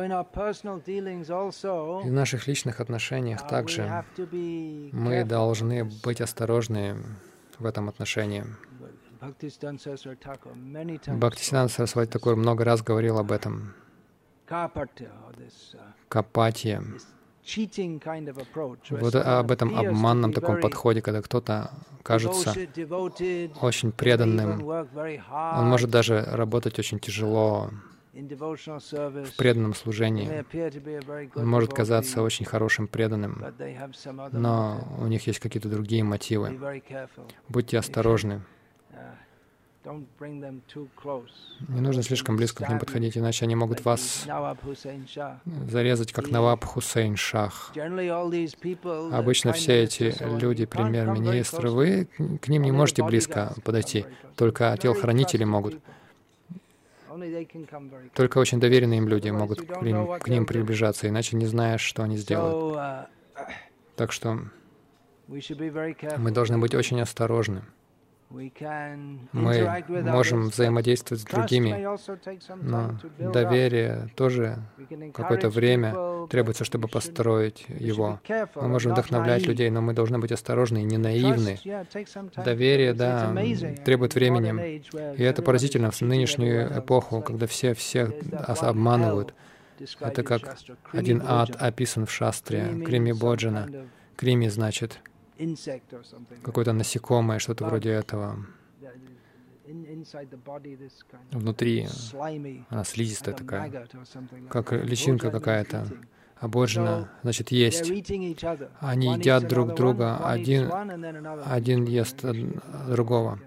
[2.08, 4.06] в наших личных отношениях также
[4.93, 6.95] мы должны быть осторожны
[7.60, 8.45] в этом отношении.
[9.21, 9.78] Бхактисидан
[11.69, 13.76] Сарасвати такой много раз говорил об этом.
[16.10, 16.84] Капатия.
[18.90, 21.72] Вот об этом обманном таком подходе, когда кто-то
[22.04, 22.54] кажется
[23.62, 27.72] очень преданным, он может даже работать очень тяжело
[28.14, 30.46] в преданном служении.
[31.36, 33.44] Он может казаться очень хорошим преданным,
[34.32, 36.60] но у них есть какие-то другие мотивы.
[37.48, 38.42] Будьте осторожны.
[39.84, 44.28] Не нужно слишком близко к ним подходить, иначе они могут вас
[45.67, 47.74] зарезать, как Наваб Хусейн Шах.
[49.12, 52.08] Обычно все эти люди, премьер-министры, вы
[52.41, 55.80] к ним не можете близко подойти, только телохранители могут.
[58.13, 62.04] Только очень доверенные им люди могут к ним, к ним приближаться, иначе не знаешь, что
[62.04, 62.76] они сделают.
[62.76, 63.06] Uh,
[63.96, 64.39] так что
[65.28, 67.63] мы должны быть очень осторожны.
[68.32, 71.88] Мы можем взаимодействовать с другими,
[72.62, 74.58] но доверие тоже
[75.13, 78.20] какое-то время требуется, чтобы построить его.
[78.56, 81.60] Мы можем вдохновлять людей, но мы должны быть осторожны и не наивны.
[82.44, 83.34] Доверие, да,
[83.84, 84.84] требует времени.
[85.17, 88.12] И это поразительно в нынешнюю эпоху, когда все всех
[88.60, 89.34] обманывают.
[90.00, 90.58] Это как
[90.94, 93.67] один ад описан в шастре, Крими Боджана.
[94.15, 95.00] Крими значит
[96.43, 98.45] какое-то насекомое, что-то вроде этого.
[101.32, 101.88] Внутри.
[102.69, 103.88] она слизистая такая,
[104.49, 105.88] как личинка какая-то.
[106.41, 107.89] Аборджина, значит, есть.
[108.80, 110.71] Они едят друг друга, один,
[111.45, 112.25] один ест
[112.89, 113.39] другого.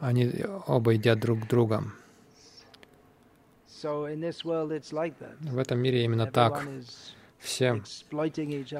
[0.00, 0.32] Они
[0.66, 1.84] оба едят друг друга.
[3.82, 6.66] В этом мире именно так
[7.38, 7.82] все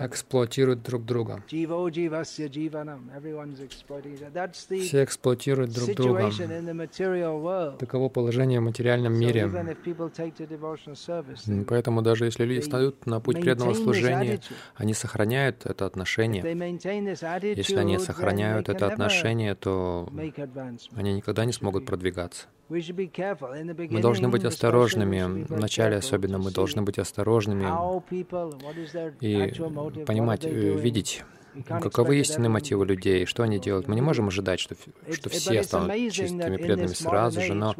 [0.00, 1.42] эксплуатируют друг друга.
[1.48, 1.64] Все
[5.04, 6.30] эксплуатируют друг друга.
[7.78, 9.50] Таково положение в материальном мире.
[11.68, 14.40] Поэтому даже если люди встают на путь преданного служения,
[14.74, 16.42] они сохраняют это отношение.
[16.42, 20.08] Если они сохраняют это отношение, то
[20.94, 22.46] они никогда не смогут продвигаться.
[22.68, 25.46] Мы должны быть осторожными.
[25.48, 27.64] Вначале особенно мы должны быть осторожными
[29.20, 29.52] и
[30.06, 31.22] понимать, э, видеть,
[31.64, 33.24] Каковы истинные мотивы людей?
[33.26, 33.88] Что они делают?
[33.88, 34.76] Мы не можем ожидать, что,
[35.10, 37.74] что все станут чистыми, преданными сразу же, но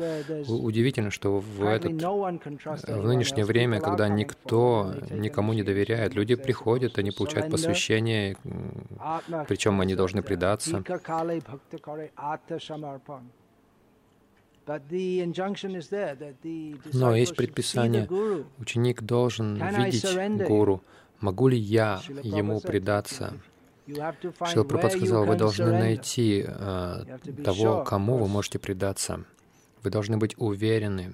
[0.49, 7.11] удивительно, что в, этот, в нынешнее время, когда никто никому не доверяет, люди приходят, они
[7.11, 8.37] получают посвящение,
[9.49, 10.83] причем они должны предаться.
[16.93, 18.09] Но есть предписание,
[18.59, 20.83] ученик должен видеть гуру.
[21.21, 23.35] Могу ли я ему предаться?
[23.87, 29.25] Шила Прабхат сказал, вы должны найти э, того, кому вы можете предаться.
[29.87, 31.13] Вы должны быть уверены.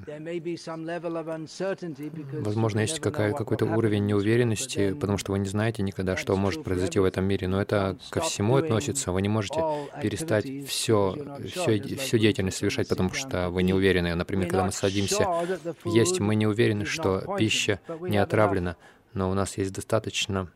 [2.41, 7.05] Возможно, есть какой-то уровень неуверенности, потому что вы не знаете никогда, что может произойти в
[7.05, 7.49] этом мире.
[7.49, 9.13] Но это ко всему относится.
[9.13, 9.61] Вы не можете
[10.01, 11.15] перестать все,
[11.51, 14.15] все, всю деятельность совершать, потому что вы не уверены.
[14.15, 15.27] Например, когда мы садимся
[15.85, 18.77] есть, мы не уверены, что пища не отравлена,
[19.13, 20.51] но у нас есть достаточно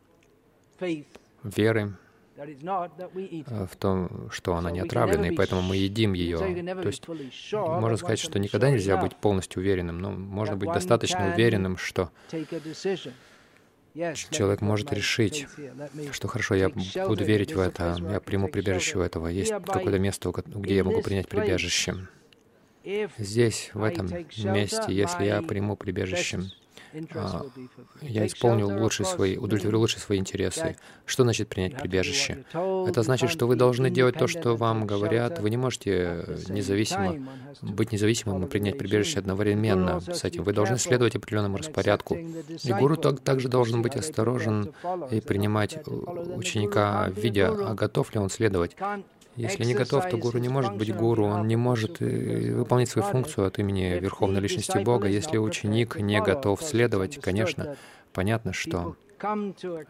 [1.44, 1.92] веры,
[2.36, 6.38] в том, что она не отравлена, и поэтому мы едим ее.
[6.38, 7.06] То есть
[7.52, 12.10] можно сказать, что никогда нельзя быть полностью уверенным, но можно быть достаточно уверенным, что
[14.30, 15.46] человек может решить,
[16.12, 19.28] что хорошо, я буду верить в это, я приму прибежище у этого.
[19.28, 22.06] Есть какое-то место, где я могу принять прибежище.
[23.18, 26.40] Здесь, в этом месте, если я приму прибежище,
[28.02, 30.76] я исполнил лучше свои, удовлетворил лучше свои интересы.
[31.04, 32.44] Что значит принять прибежище?
[32.52, 35.38] Это значит, что вы должны делать то, что вам говорят.
[35.40, 37.16] Вы не можете независимо
[37.62, 40.42] быть независимым и принять прибежище одновременно с этим.
[40.42, 42.16] Вы должны следовать определенному распорядку.
[42.16, 44.72] И гуру также должен быть осторожен
[45.10, 48.76] и принимать ученика, видя, а готов ли он следовать.
[49.36, 53.06] Если не готов, то гуру не может быть гуру, он не может э, выполнить свою
[53.08, 55.08] функцию от имени Верховной Личности Бога.
[55.08, 57.76] Если ученик не готов следовать, конечно,
[58.12, 58.96] понятно, что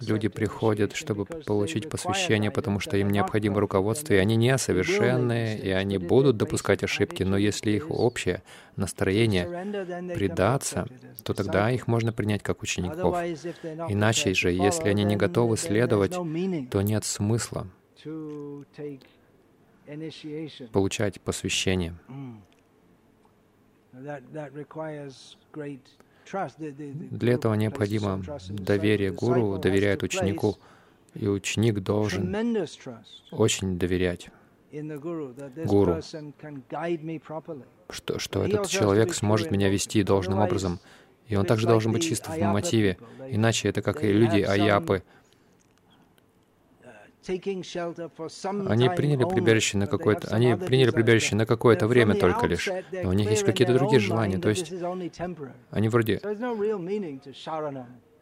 [0.01, 5.99] Люди приходят, чтобы получить посвящение, потому что им необходимо руководство, и они несовершенные, и они
[5.99, 8.43] будут допускать ошибки, но если их общее
[8.77, 9.47] настроение
[10.15, 10.87] предаться,
[11.25, 13.17] то тогда их можно принять как учеников.
[13.89, 16.13] Иначе же, если они не готовы следовать,
[16.71, 17.67] то нет смысла
[20.73, 21.95] получать посвящение.
[26.33, 30.57] Для этого необходимо доверие гуру, доверяет ученику,
[31.15, 32.35] и ученик должен
[33.31, 34.31] очень доверять
[34.73, 36.01] гуру,
[37.89, 40.81] что, что этот человек сможет меня вести должным образом.
[41.29, 42.99] И он также должен быть чист в мотиве.
[43.29, 45.03] Иначе это как и люди аяпы,
[47.29, 52.69] они приняли прибежище на какое-то, они приняли прибежище на какое-то время только лишь,
[53.03, 54.73] но у них есть какие-то другие желания, то есть
[55.71, 56.19] они вроде...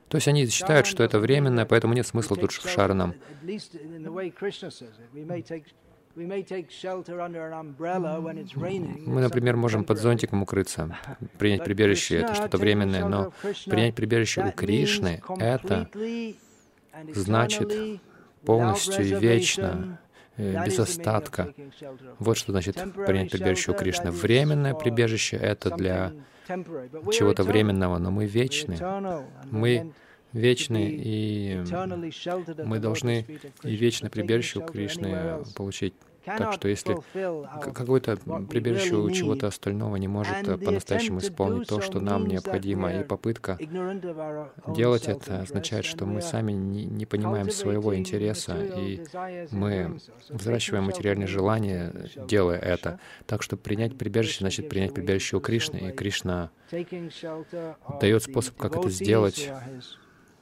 [0.09, 3.15] То есть они считают, что это временно, поэтому нет смысла тут в шаранам.
[6.15, 6.45] Мы,
[9.21, 10.97] например, можем под зонтиком укрыться,
[11.39, 13.33] принять прибежище— это что-то временное, но
[13.67, 15.89] принять прибежище у Кришны— это
[17.13, 18.01] значит
[18.47, 19.99] полностью и вечно,
[20.37, 21.55] э, без остатка.
[22.19, 22.77] Вот что значит
[23.07, 24.11] принять прибежище у Кришны.
[24.11, 26.13] Временное прибежище— это для
[27.13, 28.77] чего-то временного, но мы вечны.
[29.51, 29.93] Мы
[30.33, 31.63] вечны, и
[32.65, 33.27] мы должны
[33.63, 35.95] и вечное прибежище у Кришны получить.
[36.25, 36.97] Так что если
[37.61, 38.17] какое-то
[38.49, 43.59] прибежище у чего-то остального не может э, по-настоящему исполнить то, что нам необходимо, и попытка
[44.69, 49.05] делать это означает, что мы сами не, не понимаем своего интереса, и
[49.51, 51.93] мы взращиваем материальные желания,
[52.27, 52.99] делая это.
[53.27, 56.51] Так что принять прибежище значит принять прибежище у Кришны, и Кришна
[58.01, 59.51] дает способ, как это сделать.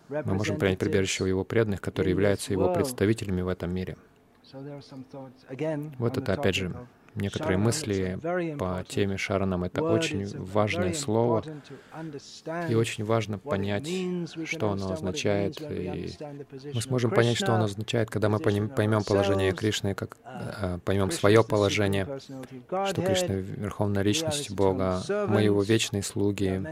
[0.08, 3.96] Мы можем принять прибежище у его преданных, которые являются его представителями в этом мире.
[5.98, 6.74] Вот это, опять же,
[7.14, 8.18] некоторые мысли
[8.58, 9.64] по теме Шаранам.
[9.64, 11.42] Это очень важное слово,
[12.68, 13.88] и очень важно понять,
[14.44, 15.60] что оно означает.
[15.60, 16.14] И
[16.74, 21.44] мы сможем понять, что оно означает, когда мы поймем положение Кришны, как uh, поймем свое
[21.44, 22.06] положение,
[22.86, 26.62] что Кришна— Верховная Личность Бога, мы Его вечные слуги,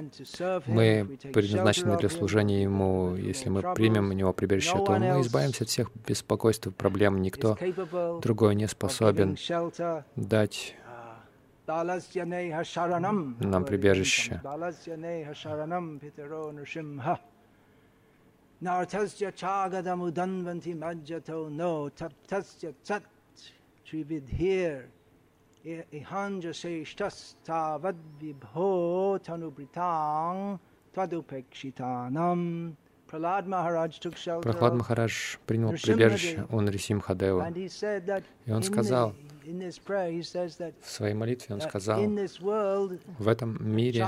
[0.66, 3.14] мы предназначены для служения Ему.
[3.14, 7.20] Если мы примем у Него прибежище, то мы избавимся от всех беспокойств и проблем.
[7.22, 7.58] Никто
[8.22, 9.36] другой не способен
[10.29, 10.75] дать
[13.39, 14.41] нам прибежище.
[18.61, 23.03] Nartasya chagadamudanvanti majjato no taptasya tat
[23.85, 24.87] trividhir
[25.91, 26.53] ihanja
[33.10, 37.52] Прохлад Махарадж принял прибежище у Нарисимхадева.
[38.46, 39.14] И он сказал,
[40.82, 44.00] в своей молитве он сказал, в этом мире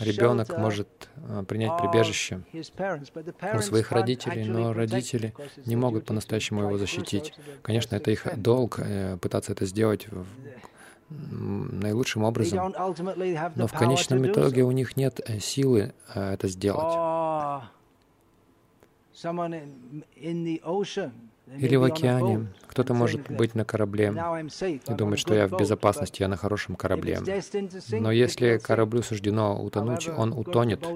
[0.00, 0.88] ребенок может
[1.28, 5.34] а, принять прибежище у своих родителей, но родители
[5.64, 7.34] не могут по-настоящему его защитить.
[7.62, 10.08] Конечно, это их долг э, пытаться это сделать
[11.10, 12.74] наилучшим образом,
[13.56, 16.94] но в конечном итоге у них нет э, силы э, это сделать.
[21.58, 22.46] Или в океане.
[22.68, 24.14] Кто-то может быть на корабле
[24.62, 27.18] и думать, что я в безопасности, я на хорошем корабле.
[27.90, 30.86] Но если кораблю суждено утонуть, он утонет,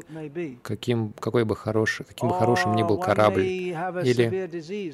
[0.63, 3.43] каким, какой бы хорош, каким бы хорошим ни был корабль.
[3.43, 4.49] Или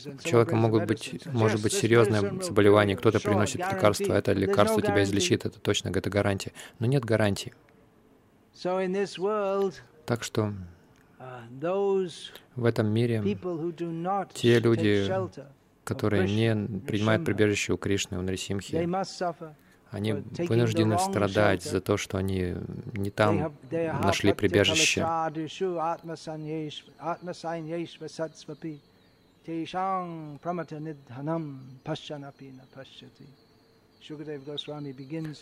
[0.09, 5.45] у человека могут быть, может быть серьезное заболевание, кто-то приносит лекарство, это лекарство тебя излечит,
[5.45, 6.53] это точно, это гарантия.
[6.79, 7.53] Но нет гарантии.
[10.07, 10.55] Так что
[12.57, 13.23] в этом мире
[14.35, 15.07] те люди,
[15.85, 18.77] которые не принимают прибежище у Кришны, у Нарисимхи,
[19.91, 22.55] они вынуждены страдать за то, что они
[22.95, 25.05] не там нашли прибежище.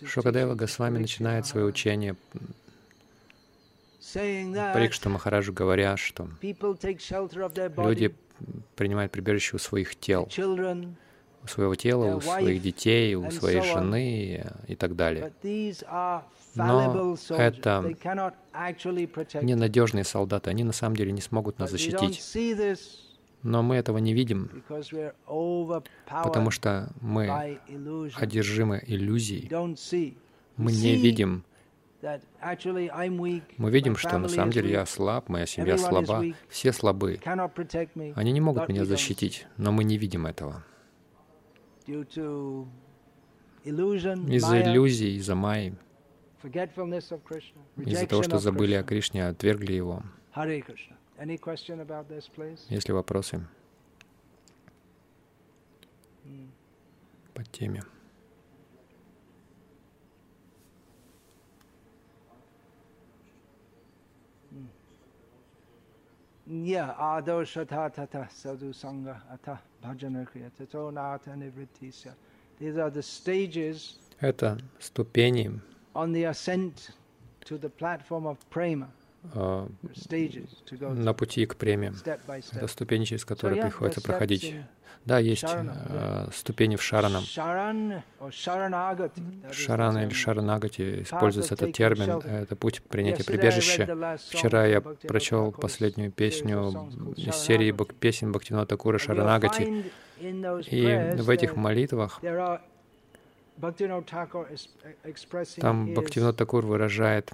[0.07, 2.17] Шукадева Госвами начинает свое учение
[4.15, 8.15] Парикшта Махараджу говоря, что люди
[8.77, 10.29] принимают прибежище у своих тел,
[11.43, 15.33] у своего тела, у своих детей, у своей жены и так далее.
[16.55, 17.85] Но это
[19.43, 22.23] ненадежные солдаты, они на самом деле не смогут нас защитить.
[23.43, 24.65] Но мы этого не видим,
[26.09, 27.61] потому что мы
[28.17, 29.49] одержимы иллюзией.
[30.57, 31.45] Мы не видим
[32.01, 37.19] мы видим, что на самом деле я слаб, моя семья слаба, все слабы.
[38.15, 40.65] Они не могут меня защитить, но мы не видим этого.
[43.65, 45.75] Из-за иллюзий, из-за майи,
[47.77, 50.03] из-за того, что забыли о Кришне, отвергли его.
[52.69, 53.45] Есть ли вопросы
[57.35, 57.83] по теме?
[66.51, 72.15] Yeah, adoshata tata sadhu sangha ata bhajana kriya tato nata nivrittisya.
[72.59, 75.61] These are the stages Это ступени
[75.95, 76.91] on the ascent
[77.45, 78.89] to the platform of prema.
[79.35, 79.67] Uh,
[80.81, 81.93] на пути к преме.
[82.53, 84.55] Это ступени, через которые приходится проходить.
[85.05, 87.23] Да, есть э, ступени в шаранам.
[87.25, 88.03] Шарана
[90.05, 92.19] или шаранагати используется этот термин.
[92.19, 94.19] Это путь принятия прибежища.
[94.31, 99.85] Вчера я прочел последнюю песню из серии песен Бхактивинода Такура Шаранагати.
[100.21, 102.21] И в этих молитвах
[105.61, 107.33] там Бхактивинод Такур выражает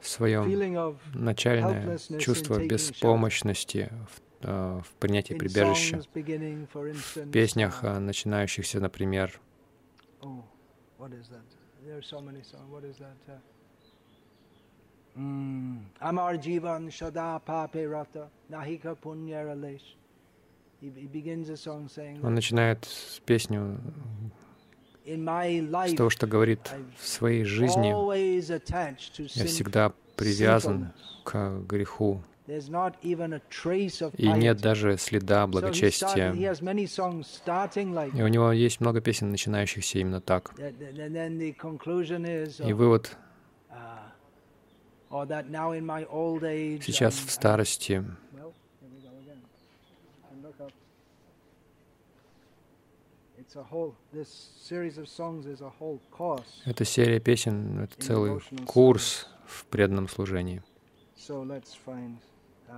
[0.00, 6.00] свое начальное чувство беспомощности в Э, в принятии прибежища.
[6.00, 9.40] В песнях, э, начинающихся, например,
[15.98, 19.96] Амар Дживан Шада Папе Рата Нахика Пуньяралеш.
[22.22, 23.78] Он начинает с песню
[25.04, 27.92] с того, что говорит в своей жизни
[29.38, 30.92] я всегда привязан
[31.24, 32.22] к греху,
[34.16, 36.32] и нет даже следа благочестия.
[36.32, 40.52] И у него есть много песен, начинающихся именно так.
[40.58, 43.16] И вывод
[46.80, 48.04] сейчас в старости
[56.64, 60.62] эта серия песен— это целый курс в преданном служении.
[62.72, 62.76] Uh,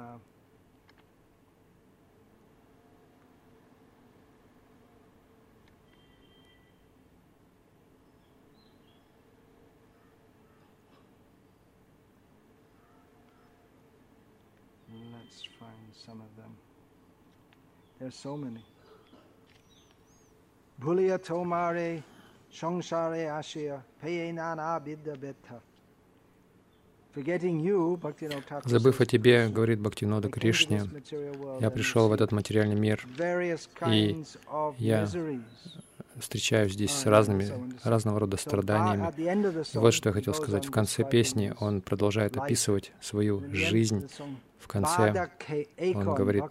[15.12, 16.56] let's find some of them.
[18.00, 18.64] There's so many.
[20.80, 22.02] Bhuliya tomare,
[22.52, 25.60] shongshare ashia, peye nana bidda betha.
[28.64, 30.82] Забыв о тебе, говорит Бхактинода Кришне,
[31.60, 33.06] я пришел в этот материальный мир,
[33.86, 34.24] и
[34.78, 35.08] я
[36.18, 37.50] встречаюсь здесь с разными,
[37.82, 39.12] разного рода страданиями.
[39.72, 40.66] И вот что я хотел сказать.
[40.66, 44.08] В конце песни он продолжает описывать свою жизнь.
[44.58, 45.30] В конце
[45.78, 46.44] он говорит,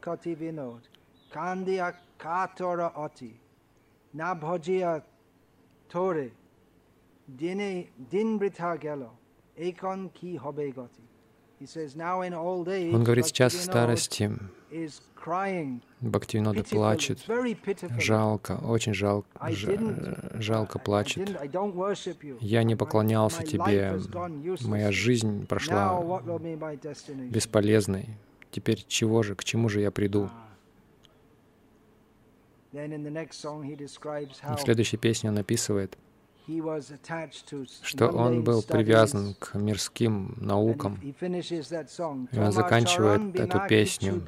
[12.93, 14.32] он говорит, сейчас в старости
[16.01, 17.20] Бхактивинода плачет,
[17.99, 19.30] жалко, очень жалко,
[20.34, 21.30] жалко плачет.
[22.41, 23.99] Я не поклонялся тебе,
[24.62, 26.22] моя жизнь прошла
[27.30, 28.10] бесполезной.
[28.51, 30.30] Теперь чего же, к чему же я приду?
[32.72, 35.97] В следующей песне он описывает,
[37.83, 40.99] что он был привязан к мирским наукам.
[41.01, 44.21] И он заканчивает эту песню.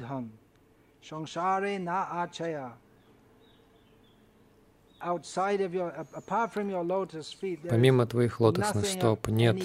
[7.68, 9.62] Помимо твоих лотосных стоп нет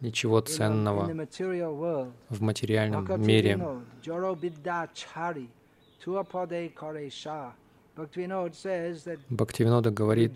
[0.00, 1.26] ничего ценного
[2.30, 3.60] в материальном мире.
[9.28, 10.32] Бхактивинода говорит,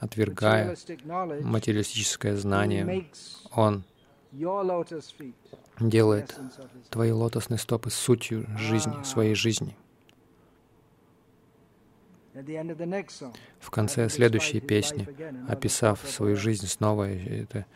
[0.00, 0.76] отвергая
[1.42, 3.06] материалистическое знание,
[3.54, 3.84] он
[5.78, 6.38] делает
[6.88, 9.76] твои лотосные стопы сутью жизни, своей жизни.
[13.60, 15.06] В конце следующей песни,
[15.48, 17.66] описав свою жизнь снова, это,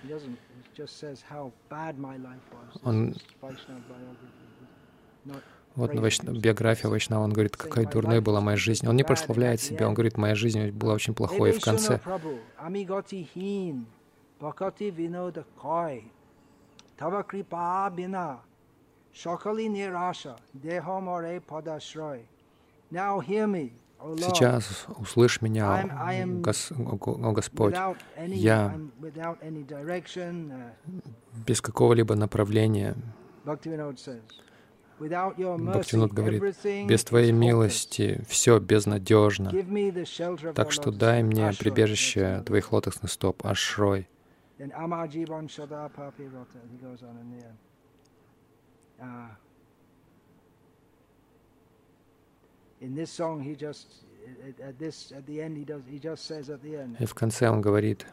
[2.82, 3.16] он
[5.74, 8.86] вот биография Вайшнава, он говорит, какая дурной была моя жизнь.
[8.86, 11.52] Он не прославляет себя, он говорит, моя жизнь была очень плохой.
[11.52, 12.00] В конце
[24.16, 25.88] Сейчас услышь меня,
[26.44, 27.74] о Господь.
[28.26, 28.78] Я
[31.46, 32.94] без какого-либо направления
[34.98, 36.42] Бхактинут говорит,
[36.86, 39.52] без Твоей милости все безнадежно.
[40.54, 44.08] Так что дай мне прибежище Твоих лотосных стоп, Ашрой.
[56.98, 58.06] И в конце он говорит,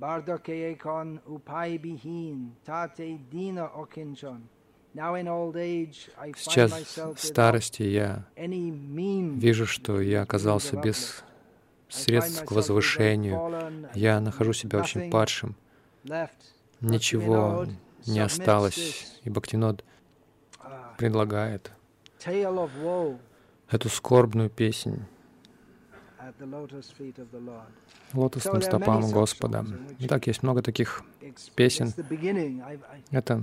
[0.00, 4.48] Bardakeyekon upay bihin, tate dina okinchon.
[4.92, 11.22] Сейчас, в старости, я вижу, что я оказался без
[11.88, 13.88] средств к возвышению.
[13.94, 15.54] Я нахожу себя очень падшим.
[16.80, 17.66] Ничего
[18.04, 19.20] не осталось.
[19.22, 19.84] И Бхактинод
[20.98, 21.70] предлагает
[23.70, 25.04] эту скорбную песнь
[28.12, 29.64] лотосным стопам Господа.
[30.00, 31.02] Итак, есть много таких
[31.54, 31.92] песен.
[33.10, 33.42] Это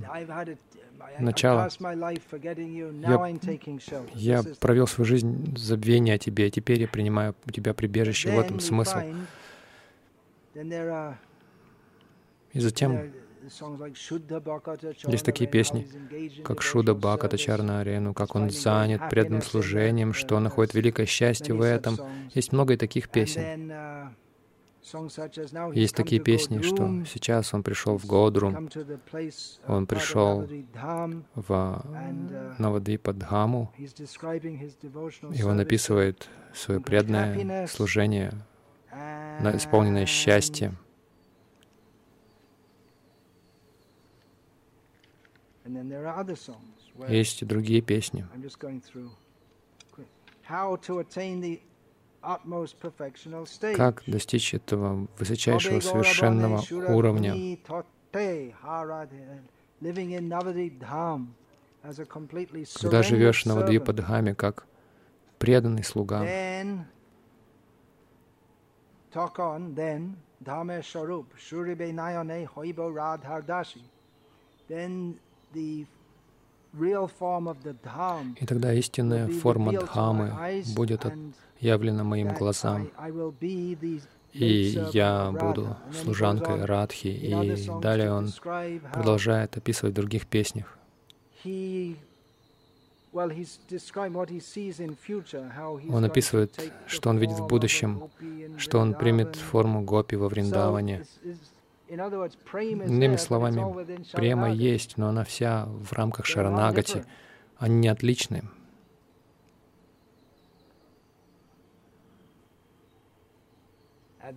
[1.19, 1.69] начало.
[2.99, 7.73] Я, я провел свою жизнь в забвении о Тебе, и теперь я принимаю у Тебя
[7.73, 8.31] прибежище.
[8.31, 8.99] В этом смысл.
[12.53, 13.11] И затем
[15.07, 15.87] есть такие песни,
[16.43, 21.53] как Шуда Бхаката Чарна Арену, как он занят преданным служением, что он находит великое счастье
[21.53, 21.97] в этом.
[22.33, 24.13] Есть много и таких песен.
[25.73, 28.69] Есть такие песни, что сейчас он пришел в Годру,
[29.67, 30.47] он пришел
[31.35, 31.85] в
[32.57, 33.73] Навадвипа Дхаму,
[35.33, 38.31] и он описывает свое преданное служение,
[39.41, 40.73] исполненное счастье.
[47.07, 48.25] Есть и другие песни.
[53.75, 56.63] Как достичь этого высочайшего совершенного
[56.93, 57.33] уровня?
[62.81, 64.65] Когда живешь на Вадвипадхаме как
[65.37, 66.23] преданный слуга,
[78.39, 81.05] и тогда истинная форма Дхамы будет
[81.59, 82.89] явлена моим глазам.
[84.33, 87.07] И я буду служанкой Радхи.
[87.07, 88.31] И далее он
[88.93, 90.77] продолжает описывать в других песнях.
[95.89, 98.09] Он описывает, что он видит в будущем,
[98.57, 101.05] что он примет форму гопи во Вриндаване.
[101.89, 103.61] Иными словами,
[104.11, 107.05] према есть, но она вся в рамках Шаранагати.
[107.57, 108.43] Они не отличны.
[114.21, 114.31] На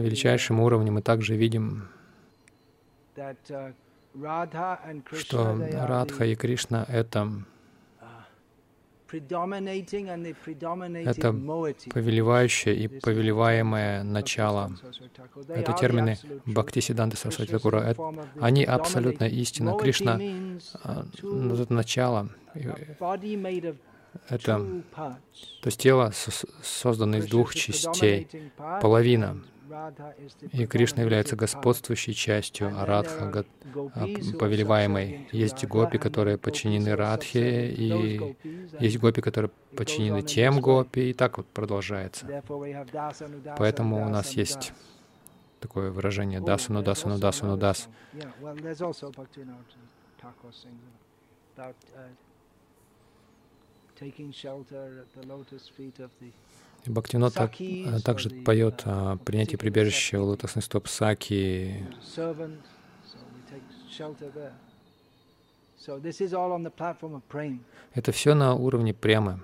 [0.00, 1.88] величайшем уровне мы также видим,
[5.12, 7.32] что Радха и Кришна— это
[11.08, 11.32] это
[11.92, 14.72] повелевающее и повелеваемое начало.
[15.48, 17.94] Это термины Бхакти Сиданты Сарасвати Такура.
[18.40, 19.76] Они абсолютно истина.
[19.78, 20.20] Кришна
[20.84, 22.28] а,— это начало.
[24.28, 26.12] Это, то есть тело
[26.62, 28.26] создано из двух частей.
[28.80, 29.40] Половина
[30.52, 33.44] и Кришна является господствующей частью, Радха
[33.94, 34.06] а,—
[34.38, 35.28] повелеваемой.
[35.32, 38.36] Есть гопи, которые подчинены Радхе, и
[38.80, 42.26] есть гопи, которые подчинены тем гопи, и так вот продолжается.
[43.56, 44.72] Поэтому у нас есть
[45.60, 47.88] такое выражение «дасану, дасану, дасану, дас».
[54.00, 56.30] Taking shelter at the lotus feet of the
[56.86, 61.84] Бхактивинод так, э, также поет о принятии прибежища у лотосных стоп Саки.
[67.94, 69.40] Это все на уровне премы.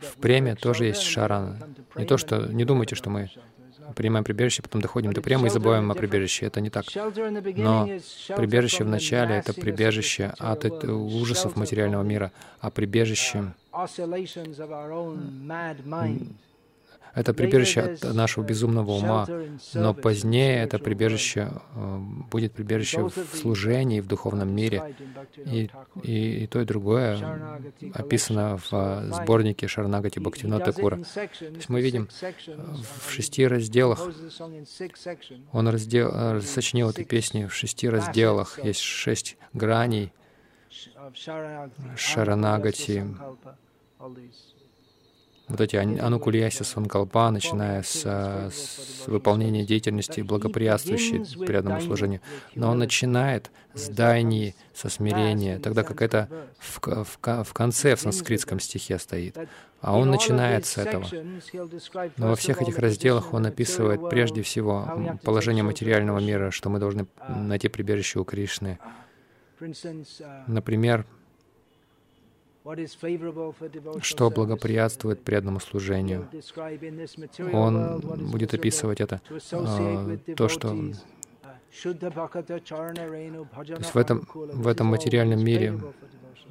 [0.00, 1.58] В преме тоже есть шаран.
[1.96, 3.30] Не то, что не думайте, что мы
[3.94, 6.46] принимаем прибежище, потом доходим до према и забываем о прибежище.
[6.46, 6.84] Это не так.
[6.94, 7.88] Но
[8.36, 13.52] прибежище в начале— это прибежище от ужасов материального мира, а прибежище
[17.16, 19.26] это прибежище от нашего безумного ума,
[19.72, 21.98] но позднее это прибежище э,
[22.30, 24.94] будет прибежище в служении, в духовном мире.
[25.46, 25.70] И,
[26.02, 27.18] и, и то, и другое
[27.94, 30.96] описано в э, сборнике Шарнагати Бхактивинода Такура.
[30.96, 34.06] То есть мы видим в шести разделах,
[35.52, 40.12] он раздел, э, сочинил эти песни в шести разделах, есть шесть граней.
[41.96, 43.06] Шаранагати,
[45.48, 52.20] вот эти анукульяси санкалпа, начиная с, с выполнения деятельности, благоприятствующей преданному служению.
[52.54, 56.28] Но он начинает с дайни, со смирения, тогда как это
[56.58, 59.38] в, в, в конце в санскритском стихе стоит.
[59.80, 61.06] А он начинает с этого.
[62.16, 67.06] Но во всех этих разделах он описывает прежде всего положение материального мира, что мы должны
[67.28, 68.78] найти прибежище у Кришны.
[70.46, 71.06] Например,
[74.00, 76.28] что благоприятствует преданному служению.
[77.52, 78.00] Он
[78.30, 79.20] будет описывать это,
[79.52, 80.74] а, то, что
[81.82, 81.94] то
[83.76, 85.78] есть в этом, в этом материальном мире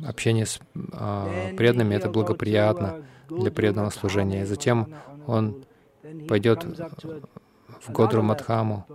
[0.05, 0.59] общение с
[0.93, 4.41] а, преданными— это благоприятно для преданного служения.
[4.41, 4.93] И затем
[5.25, 5.65] он
[6.27, 8.85] пойдет в Годру Мадхаму,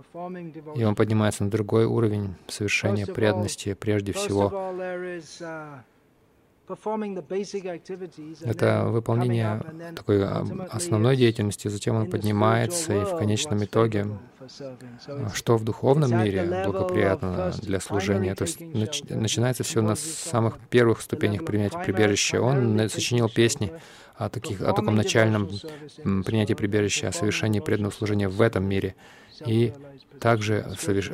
[0.75, 4.73] и он поднимается на другой уровень совершения преданности прежде всего.
[8.43, 9.61] Это выполнение
[9.95, 14.07] такой основной деятельности, затем он поднимается, и в конечном итоге,
[15.33, 21.01] что в духовном мире благоприятно для служения, то есть нач начинается все на самых первых
[21.01, 22.41] ступенях принятия прибежища.
[22.41, 23.73] Он сочинил песни
[24.15, 25.49] о, таких, о таком начальном
[26.23, 28.95] принятии прибежища, о совершении преданного служения в этом мире.
[29.45, 29.73] И
[30.19, 30.65] также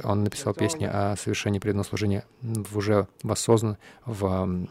[0.03, 4.67] он написал песни о совершении преданного служения в уже в осознан, в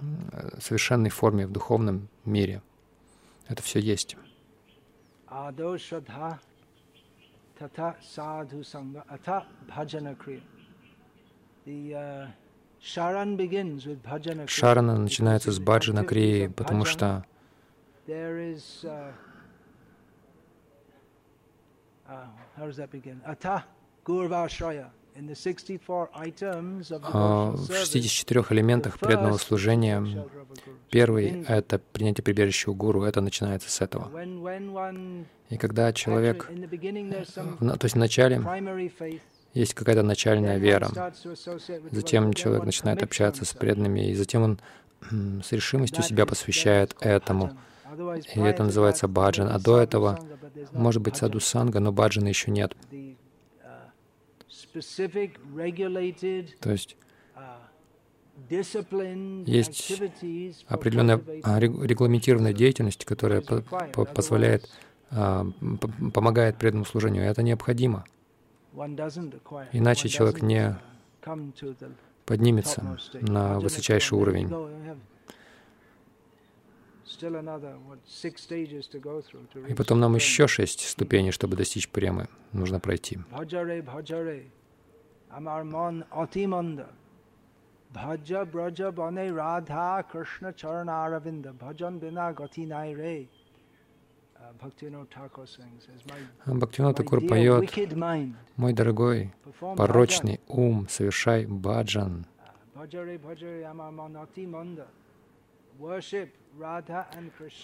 [0.60, 2.62] совершенной форме, в духовном мире.
[3.48, 4.16] Это все есть.
[14.46, 17.24] Шарана начинается с баджана крии, потому что
[18.06, 18.84] how does that begin?
[21.56, 21.94] Ata Gurvashraya.
[21.94, 21.94] А,
[27.56, 30.26] в 64 элементах преданного служения
[30.90, 34.10] первый— это принятие прибежища у гуру, это начинается с этого.
[35.48, 38.42] И когда человек, то есть вначале
[39.54, 40.90] есть какая-то начальная вера,
[41.90, 44.58] затем человек начинает общаться с преданными, и затем он
[45.42, 47.56] с решимостью себя посвящает этому.
[48.34, 49.48] И это называется баджан.
[49.48, 50.18] А до этого
[50.72, 52.76] может быть саду санга, но баджана еще нет.
[56.60, 56.96] То есть
[59.46, 60.02] есть
[60.68, 64.68] определенная а, регламентированная деятельность, которая позволяет,
[65.10, 65.46] а,
[66.12, 67.24] помогает преданному служению.
[67.24, 68.04] И это необходимо.
[69.72, 70.78] Иначе человек не
[72.26, 74.48] поднимется на высочайший уровень.
[79.68, 83.18] И потом нам еще шесть ступеней, чтобы достичь премы, нужно пройти.
[87.94, 91.50] Bhaja браджа бане радха кришна чарна аравинда.
[91.52, 93.28] Bhajan бина гати Nai Re.
[96.46, 97.72] Бхактина Такур поет,
[98.56, 99.32] «Мой дорогой,
[99.76, 102.26] порочный ум, совершай баджан».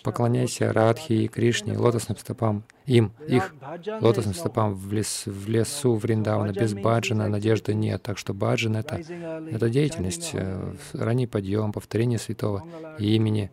[0.03, 3.55] Поклоняйся Радхи и Кришне, лотосным стопам, им, их,
[4.01, 6.53] лотосным стопам в, лес, в лесу Вриндавана.
[6.53, 8.03] Без баджана надежды нет.
[8.03, 12.67] Так что баджан— это, это деятельность, э, ранний подъем, повторение святого
[12.99, 13.51] имени,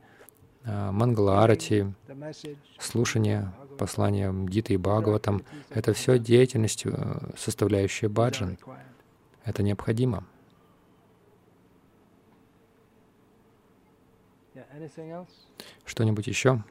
[0.65, 1.93] э, Мангаларати,
[2.77, 5.43] слушание послания Гиты и Бхагаватам.
[5.69, 6.91] Это все деятельность, э,
[7.37, 8.57] составляющая баджан.
[9.45, 10.25] Это необходимо.
[15.85, 16.63] Что-нибудь еще?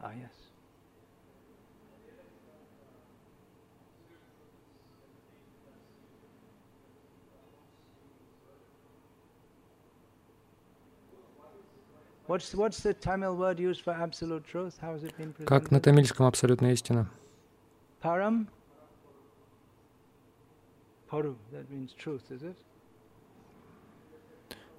[0.00, 0.37] Ah, yes.
[15.46, 17.10] Как на тамильском абсолютная истина?
[18.02, 18.46] Param?
[21.10, 22.54] Paru, that means truth, is it?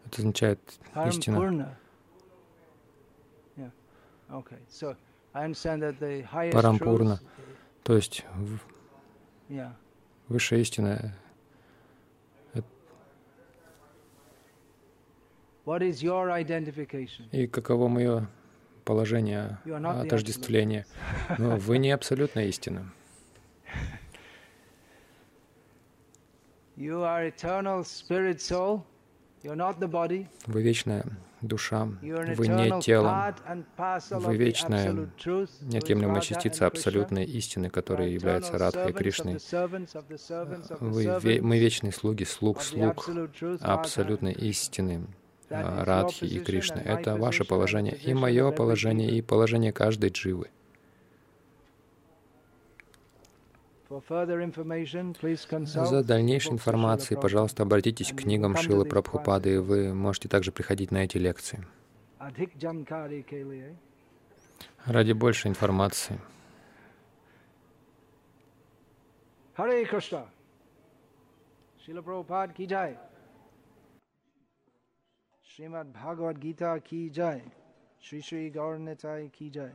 [0.06, 0.60] Это означает
[1.08, 1.76] истина.
[6.52, 7.20] Парампурна,
[7.84, 8.26] то есть
[10.28, 11.16] высшая истина.
[17.32, 18.28] И каково мое
[18.86, 20.86] положение отождествления?
[21.38, 22.92] Но вы не абсолютная истина.
[30.48, 31.06] Вы вечная
[31.42, 33.36] душа, вы не тело,
[34.12, 35.10] вы вечная,
[35.62, 39.38] неотъемлемая частица абсолютной истины, которая является Радхой Кришной.
[40.80, 43.10] Вы, мы вечные слуги, слуг, слуг
[43.62, 45.06] абсолютной истины.
[45.50, 46.80] А, Радхи и Кришны.
[46.80, 50.50] Это ваше положение, и мое положение, и положение каждой дживы.
[53.90, 61.06] За дальнейшей информацией, пожалуйста, обратитесь к книгам Шилы Прабхупады, и вы можете также приходить на
[61.06, 61.66] эти лекции.
[64.86, 66.20] Ради большей информации.
[69.56, 70.28] Кришна.
[71.84, 72.98] Шила Прабхупад ки джай.
[75.60, 77.42] श्रीमद् भागवत गीता की जय
[78.02, 79.72] श्री श्री गौर निताय की जय